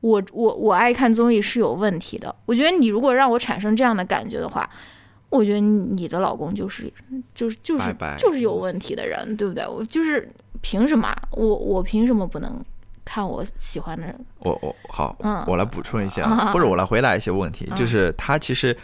[0.00, 2.34] 我我我爱看综艺是有问题的。
[2.46, 4.68] 我觉得你如果让我产生这样的感觉的话，
[5.30, 6.92] 我觉得你的老公就是
[7.34, 9.66] 就是就是就是有问题的人，对不对？
[9.66, 10.28] 我就是
[10.60, 11.12] 凭什么？
[11.32, 12.64] 我我凭什么不能
[13.04, 14.26] 看我喜欢的人？
[14.38, 15.16] 我我好，
[15.48, 17.68] 我来补充一下， 或者我来回答一些问题。
[17.74, 18.76] 就是他其实，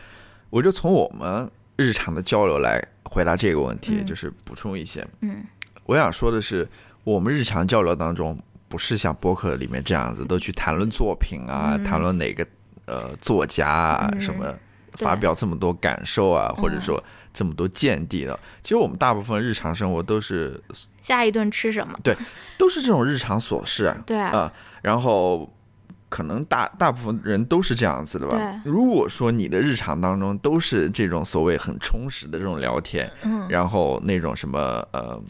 [0.51, 1.49] 我就从我们
[1.81, 2.83] 日常的交流来。
[3.13, 5.05] 回答这个问题，就是补充一些。
[5.23, 5.43] 嗯，
[5.85, 6.69] 我想说的是，
[7.03, 12.47] 我们日常交流当中，不是像博客里面这样子，都去谈论作品啊，谈论哪个
[12.85, 14.55] 呃作家啊什么，
[14.93, 17.03] 发表这么多感受啊，或者说
[17.35, 18.39] 这么多见地的。
[18.63, 20.63] 其实我们大部分日常生活都是
[21.03, 21.99] 下一顿吃什么？
[22.05, 22.17] 对，
[22.57, 23.93] 都是这种日常琐事。
[24.07, 24.53] 对啊，
[24.83, 25.53] 然后。
[26.11, 28.61] 可能大大部分人都是这样子的吧。
[28.65, 34.59] 如果说你的日常当中都是这种所谓很充实的这种聊天，嗯，然后那种什么
[34.93, 35.23] 呃，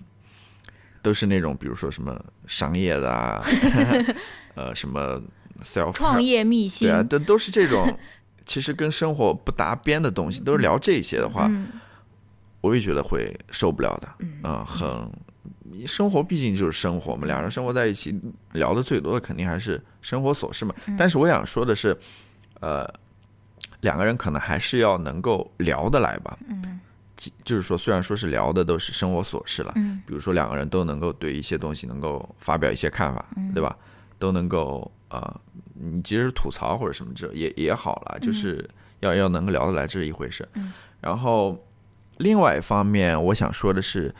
[1.02, 3.42] 都是那种比如说什么商业的啊，
[4.56, 5.20] 呃，什么
[5.62, 7.96] self 创业秘辛，对啊，都都是这种，
[8.46, 11.48] 其实跟生活不搭边的东西，都是聊这些的话，
[12.62, 14.08] 我也觉得会受不了的，
[14.42, 15.08] 嗯，很。
[15.62, 18.18] 你生活毕竟就是生活嘛，两人生活在一起，
[18.52, 20.74] 聊的最多的肯定还是生活琐事嘛。
[20.98, 21.96] 但是我想说的是，
[22.60, 22.88] 呃，
[23.80, 26.38] 两个人可能还是要能够聊得来吧。
[26.48, 26.80] 嗯
[27.44, 33.76] 就是说，虽然说是聊的都是生活琐事了，嗯比如说两个人都能够对一些东西能够发表一些看法，嗯对吧？
[34.18, 35.40] 都能够呃，
[35.74, 38.66] 你即使吐槽或者什么这也也好了，就是
[39.00, 40.48] 要要能够聊得来，这是一回事。
[40.54, 40.72] 嗯
[41.02, 41.58] 然后
[42.16, 44.14] 另外一方面，我想说的是，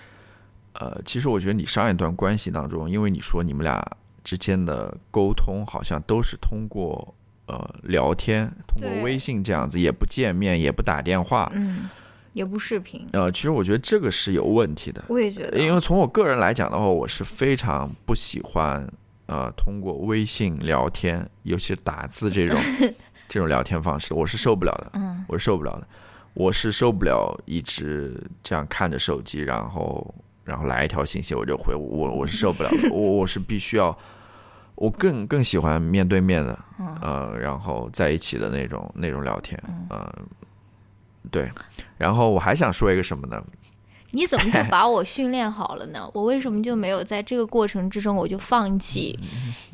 [0.81, 3.87] 呃，其实我觉得你上一段关系当中，因为你说你们俩
[4.25, 7.15] 之间的沟通好像都是通过
[7.47, 11.53] 呃聊天，通过微信这样子，也不见面，也不打电话。
[11.55, 11.89] 嗯，
[12.33, 18.87] 也不视频，呃，其实我觉得这个是有问题的，我也觉得，因为从我个人来讲的话，我是非常不喜欢
[19.27, 22.59] 呃通过微信聊天，尤其是打字这种
[23.29, 25.87] 这种聊天方式，我是受不了的，嗯我是受不了的，
[26.35, 30.15] 我是受不了一直这样看着手机，然后
[30.45, 33.97] 然后来一条信息我就回，我我是受不了的， 我我是必须要，
[34.75, 40.13] 我更更喜欢面对面的，嗯呃，然后在一起的那种那种聊天，嗯、
[41.31, 41.51] 对，
[41.99, 43.43] 然后我还想说一个什么呢？
[44.13, 46.11] 你怎么就把我训练好了呢？
[46.13, 49.17] 我为什么就没有在这个过程之中我就放弃？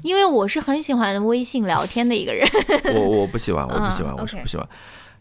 [0.03, 2.47] 因为我是很喜欢微信聊天的一个人。
[2.95, 4.69] 我我不喜欢，我不喜欢，嗯我是不喜欢。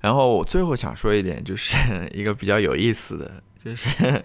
[0.01, 1.77] 然后我最后想说一点，就是
[2.13, 3.31] 一个比较有意思的，
[3.63, 4.21] 就是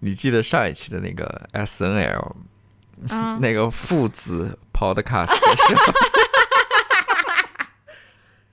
[0.00, 2.36] 你记得上一期的那个 S N L
[3.10, 5.92] 啊， 那个父子 Podcast 的时候，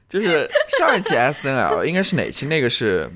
[0.10, 2.46] 就是上一期 S N L 应该是哪期？
[2.48, 3.10] 那个是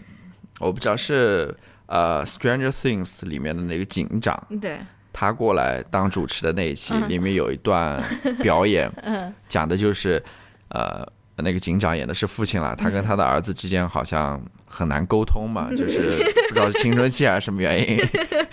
[0.59, 1.55] 我不知道，是
[1.85, 4.77] 呃 Stranger Things 里面的那个警长，对，
[5.13, 7.07] 他过来当主持的那一期，嗯。
[7.09, 8.01] 里面有一段
[8.41, 9.33] 表演， 嗯。
[9.47, 10.21] 讲的就是
[10.69, 11.05] 呃
[11.41, 16.17] 那个警长演的是父亲了，他跟他的儿子之间好像很难沟通嘛，就 是
[16.49, 17.97] 不知道是青春期还是什么原因，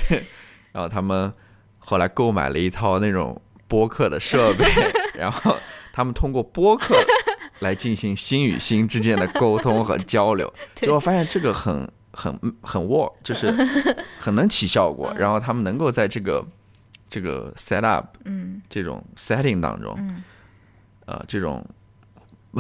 [0.73, 1.33] 然后他们
[1.79, 4.65] 后来购买了一套那种播客的设备，
[5.17, 5.57] 然后
[5.93, 6.95] 他们通过播客
[7.61, 13.51] 来进行心与心之间的沟通和交流，结果发现这个很很很 work，就是
[14.19, 16.45] 很能起效果，然后他们能够在这个
[17.09, 18.61] 这个 set up 嗯。
[18.69, 20.23] 这种 setting 当中，嗯。
[21.07, 21.65] 呃，这种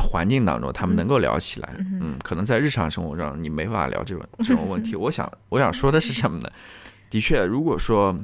[0.00, 1.74] 环境当中，他们能够聊起来。
[1.78, 4.94] 嗯嗯，可能在日常生活中你没办法聊这种 这种问题。
[4.96, 6.50] 我想，我想说的是什么呢？
[7.10, 8.16] 的确，如果说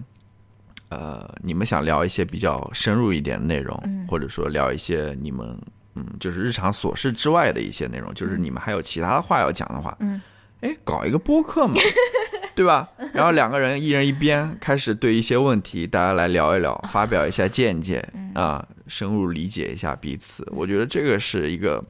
[0.88, 5.56] 呃，你们想聊一些比较深入一点的内容，嗯或者说聊一些你们
[5.94, 10.20] 嗯，就是日常琐事之外的一些内容，就是你们还有其他的话要讲的话，嗯，
[10.60, 11.74] 哎，搞一个播客嘛，
[12.54, 12.88] 对吧？
[13.12, 20.46] 然后两个人一人一边，开始对一些问题大家来聊一聊，发表一下见解啊、深入理解一下彼此。
[20.52, 21.82] 我觉得这个是一个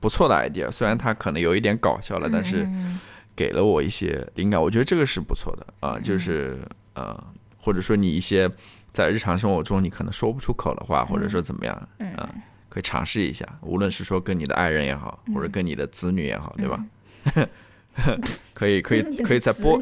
[0.00, 3.00] 不错的 idea，虽然它可能有一点搞笑了，但是嗯
[3.36, 6.58] 给了我一些灵感，我觉得这个是不错的啊、就是
[6.94, 7.20] 呃，
[7.58, 8.50] 或者说你一些
[8.92, 12.28] 在日常生活中你可能说不出口的话，或者说怎么样啊、嗯
[12.68, 16.84] 可以尝试一下，无论是说跟你的爱人也好，或者跟你的子女也好，对吧？
[18.54, 19.78] 可以 可以可以在播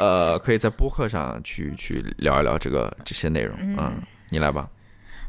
[0.00, 4.68] 呃，可以在播客上去去聊一聊这个这些内容，嗯，你来吧，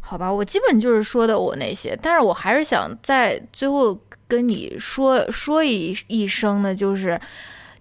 [0.01, 7.19] 好吧，我基本就是说的我那些，但是我还是想在最后跟你说说一一声呢，就是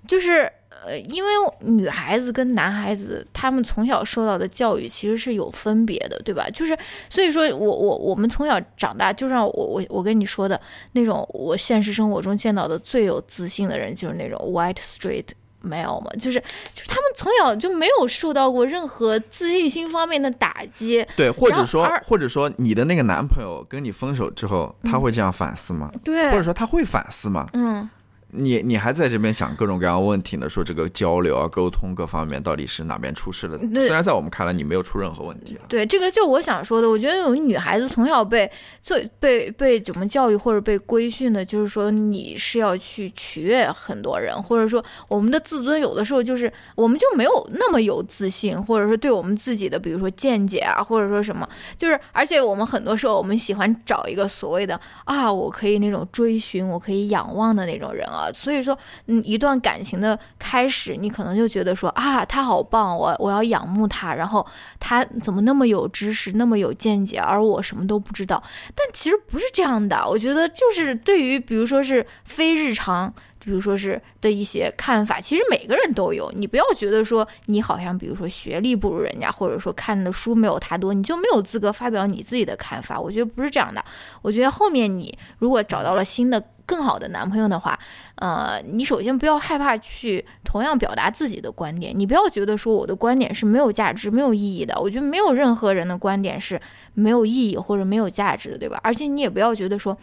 [0.07, 0.51] 就是
[0.87, 1.31] 呃，因为
[1.61, 6.49] 女孩子跟男孩子他们从小受到的教育其实是有分别的，对吧？
[6.51, 6.77] 就是
[7.09, 10.61] 所以说我我我们从小长大，就像我我我跟你说的
[10.93, 15.27] 那种，我现实生活中见到的最有自信的人就是那种 white straight。
[15.67, 16.39] male 嘛，就是
[16.75, 25.91] 就是他们从小就没有受到过任何自信心方面的打击，对，或者说或者说你的那个男朋友跟你分手之后，他会这样反思吗？
[26.05, 27.49] 对，或者说他会反思吗？
[27.55, 27.89] 嗯，
[28.37, 33.59] 你你还在这边想各种各样的问题呢，说这个交流啊、沟通各方面到底是哪边出事了？
[33.75, 36.89] 虽然在我们看来你没有出任何问题啊，对，这个就我想说的。
[36.89, 38.51] 我觉得有女孩子从小被
[38.83, 58.24] 最被被怎么教育或者被规训的，就是说你是要去取悦很多人，或者说我们的自尊有的时候就是我们就没有那么有自信，或者说对我们自己的比如说见解啊，或者说什么，就是而且我们很多时候我们喜欢找一个所谓的啊，我可以那种追寻，我可以仰望的那种人啊。
[58.33, 64.47] 所以说，嗯，一段感情的开始，你可能就觉得说啊，他好棒，我我要仰慕他，然后
[64.79, 68.43] 他怎么那么有知识，那么有见解，而我什么都不知道。
[68.75, 73.13] 但其实不是这样的，我觉得就是对于比如说是非日常。
[73.45, 76.33] 比如说是的一些看法，其实每个人都有。
[76.35, 82.99] 你不要觉得说你好像，比如说学历不如人家，或者说看的书没有他多，你就没有资格发表你自己的看法。
[82.99, 83.85] 我觉得不是这样的。
[84.23, 86.43] 我觉得后面你如果找到了新的。
[86.67, 87.79] 更好的男朋友的话，
[88.17, 94.79] 呃，你首先不要害怕去同样表达自己的观点，你不要觉得说我的观点是没有价值、没有意义的。
[94.81, 96.61] 我觉得没有任何人的观点是
[96.95, 98.81] 没有意义或者没有价值的，对吧？
[98.83, 99.97] 而且你也不要觉得说，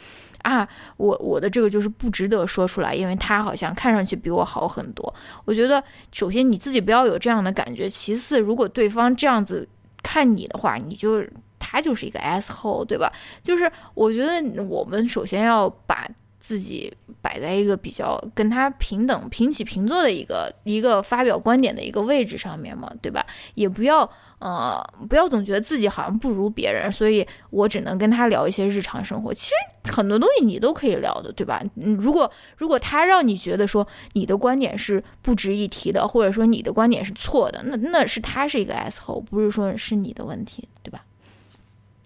[0.44, 5.14] 啊，我我的这个就是不值得说出来，因为他好像看上去比我好很多。
[5.46, 9.68] 我觉得首先你自己不要有这样的感觉，其次，如果对方这样子
[10.04, 11.24] 看你的话，你就
[11.58, 13.12] 他就是一个 asshole，对吧？
[13.42, 16.08] 就是我觉得我们首先要把。
[16.42, 23.24] 自己摆在一个比较跟他平等、平起平坐的一个一个发表观点的一个位置上面嘛，对吧？
[23.54, 29.32] 也不要呃，不要总觉得自己好像不如别人，所以我只能跟他聊一些日常生活。
[29.32, 31.62] 其实很多东西你都可以聊的，对吧？
[31.76, 41.06] 嗯，如果如果他让你觉得说你的观点是不值一提的，或者说你的观点是错的，那那是他是一个 S 后，不是说是你的问题，对吧？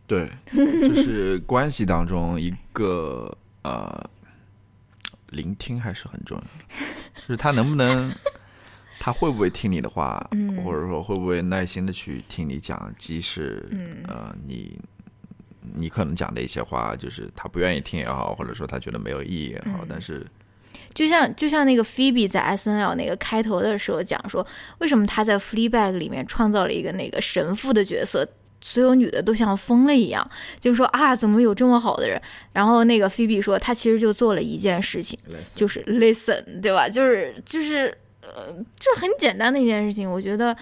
[0.05, 3.33] 对，就是关系当中一个
[3.63, 4.09] 呃。
[5.36, 6.43] 聆听还是很重要，
[7.21, 8.11] 就是他能不能，
[8.99, 10.25] 他会不会听你的话，
[10.63, 13.67] 或者说会不会耐心的去听你讲，即使
[14.07, 14.79] 呃你
[15.75, 20.25] 你可能讲的一些话，就是他不愿意听也好，或者说他觉得没有意义也好，但是
[20.93, 24.45] 就像就像那个 Phoebe 在 S N L 那个开头的时候讲说，
[24.79, 28.27] 为什么他在 Fleabag 里面创造了一个那个神父的角色。
[28.68, 30.28] 所有女的都像疯了一样，
[30.59, 32.20] 就是说啊，怎么有这么好的人？
[32.51, 35.20] 然后那个菲比说，她其实就做了一件事情，
[35.53, 36.89] 就是 listen，对吧？
[36.89, 40.57] 就是就是呃，这很简单的一件事情，我觉得。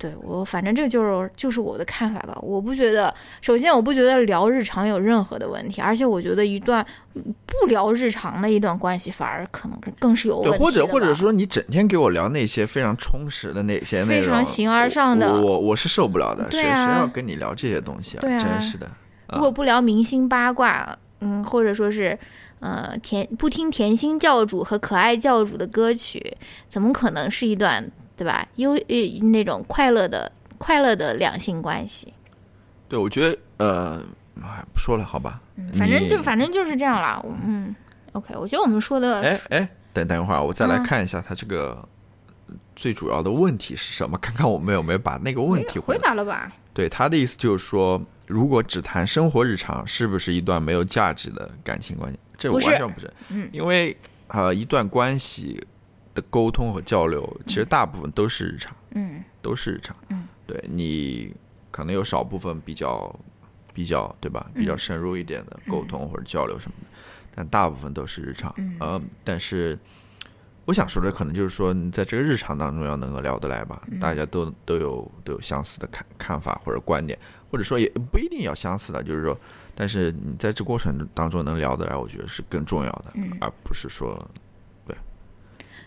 [0.00, 2.34] 对我，反正这就是就是我的看法吧。
[2.40, 6.82] 我不觉得，首先我不觉得聊日常有任何的问题，而且我觉得一段
[7.12, 16.50] 不聊日常的一段关系，反而可能更是有问题或者或者说你整天给我聊那些非常充实的那些非常形而上的，我我是受不了的。
[16.50, 18.20] 谁谁要跟你聊这些东西啊？
[18.22, 18.90] 真是的。
[19.34, 22.18] 如果不聊明星八卦，嗯，或者说是
[22.60, 26.34] 呃甜不听甜心教主和可爱教主的歌曲，
[26.70, 27.86] 怎么可能是一段？
[28.20, 28.46] 对吧？
[28.56, 32.12] 优呃那种快乐的快乐的两性关系。
[32.86, 33.98] 对，我觉得呃，
[34.74, 35.40] 不说了，好吧。
[35.56, 37.24] 嗯，反正就反正就是这样了。
[37.46, 37.74] 嗯
[38.12, 39.22] ，OK，我觉得我们说的。
[39.22, 41.82] 哎哎，等等一会儿，我再来看一下他这个
[42.76, 46.52] 最主要的问题是什么，看看我们有没有把那个问题回答了吧？
[46.74, 52.18] 对，他的意思就是说，如果只谈生活日常，是不是一段没有价值的感情关系？
[52.36, 53.10] 这完全不是。
[53.30, 53.96] 嗯，因为
[54.28, 55.58] 呃，一段关系。
[56.20, 61.34] 的沟通和交流，其实大部分都是日常，嗯，都是日常，嗯，对你
[61.70, 63.14] 可能有少部分比较
[63.72, 66.88] 比较对吧，比较深入一点的沟通或者交流什么的，
[67.34, 69.78] 但大部分都是日常，嗯，但是
[70.66, 77.18] 我想说的可能就是说，你在这个日常当中要能够聊得来吧，大家都都有都有相似的看看法或者观点，
[77.50, 79.36] 或者说也不一定要相似的，就是说，
[79.74, 84.30] 但是你在这过程当中能聊得来，我觉得是更重要的，而不是说。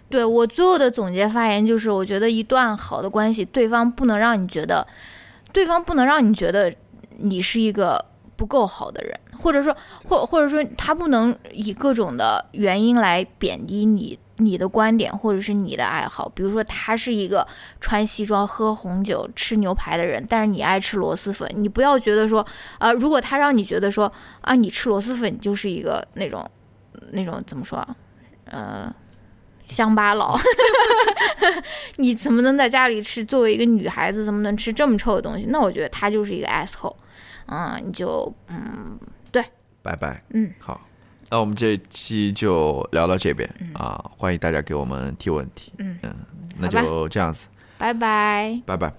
[0.09, 4.85] 对我最后的总结发言就是，我觉得一段好的关系，对方不能让你觉得，
[5.51, 6.71] 对方不能让你觉得
[7.17, 9.75] 你是一个不够好的人，或者说，
[10.07, 16.29] 或或者说他不能以各种的原因来贬低你你的观点或者是你的爱好。
[16.29, 17.47] 比如说，他是一个
[17.79, 22.45] 穿西装、喝红酒、吃牛排的人，但是你爱吃螺蛳粉，你不要觉得说，
[22.77, 26.45] 啊，如果他让你觉得说，啊，你吃螺蛳粉，就是一个那种
[27.11, 27.83] 那种怎么说，
[28.45, 28.93] 呃。
[29.67, 30.37] 乡巴佬，
[31.97, 33.23] 你怎么能在家里吃？
[33.25, 35.45] 作为一个女孩子，怎么能吃这么臭的东西？
[35.49, 36.95] 那我觉得他就是一个 asshole。
[37.47, 38.97] 嗯，你就嗯，
[39.31, 39.43] 对，
[39.81, 40.23] 拜拜。
[40.29, 40.79] 嗯，好，
[41.29, 45.73] 那我们这期就聊到这边啊，欢迎大家给我们提问题。
[45.79, 46.15] 嗯嗯，
[46.57, 47.47] 那就这样子，
[47.77, 48.93] 拜拜，拜拜。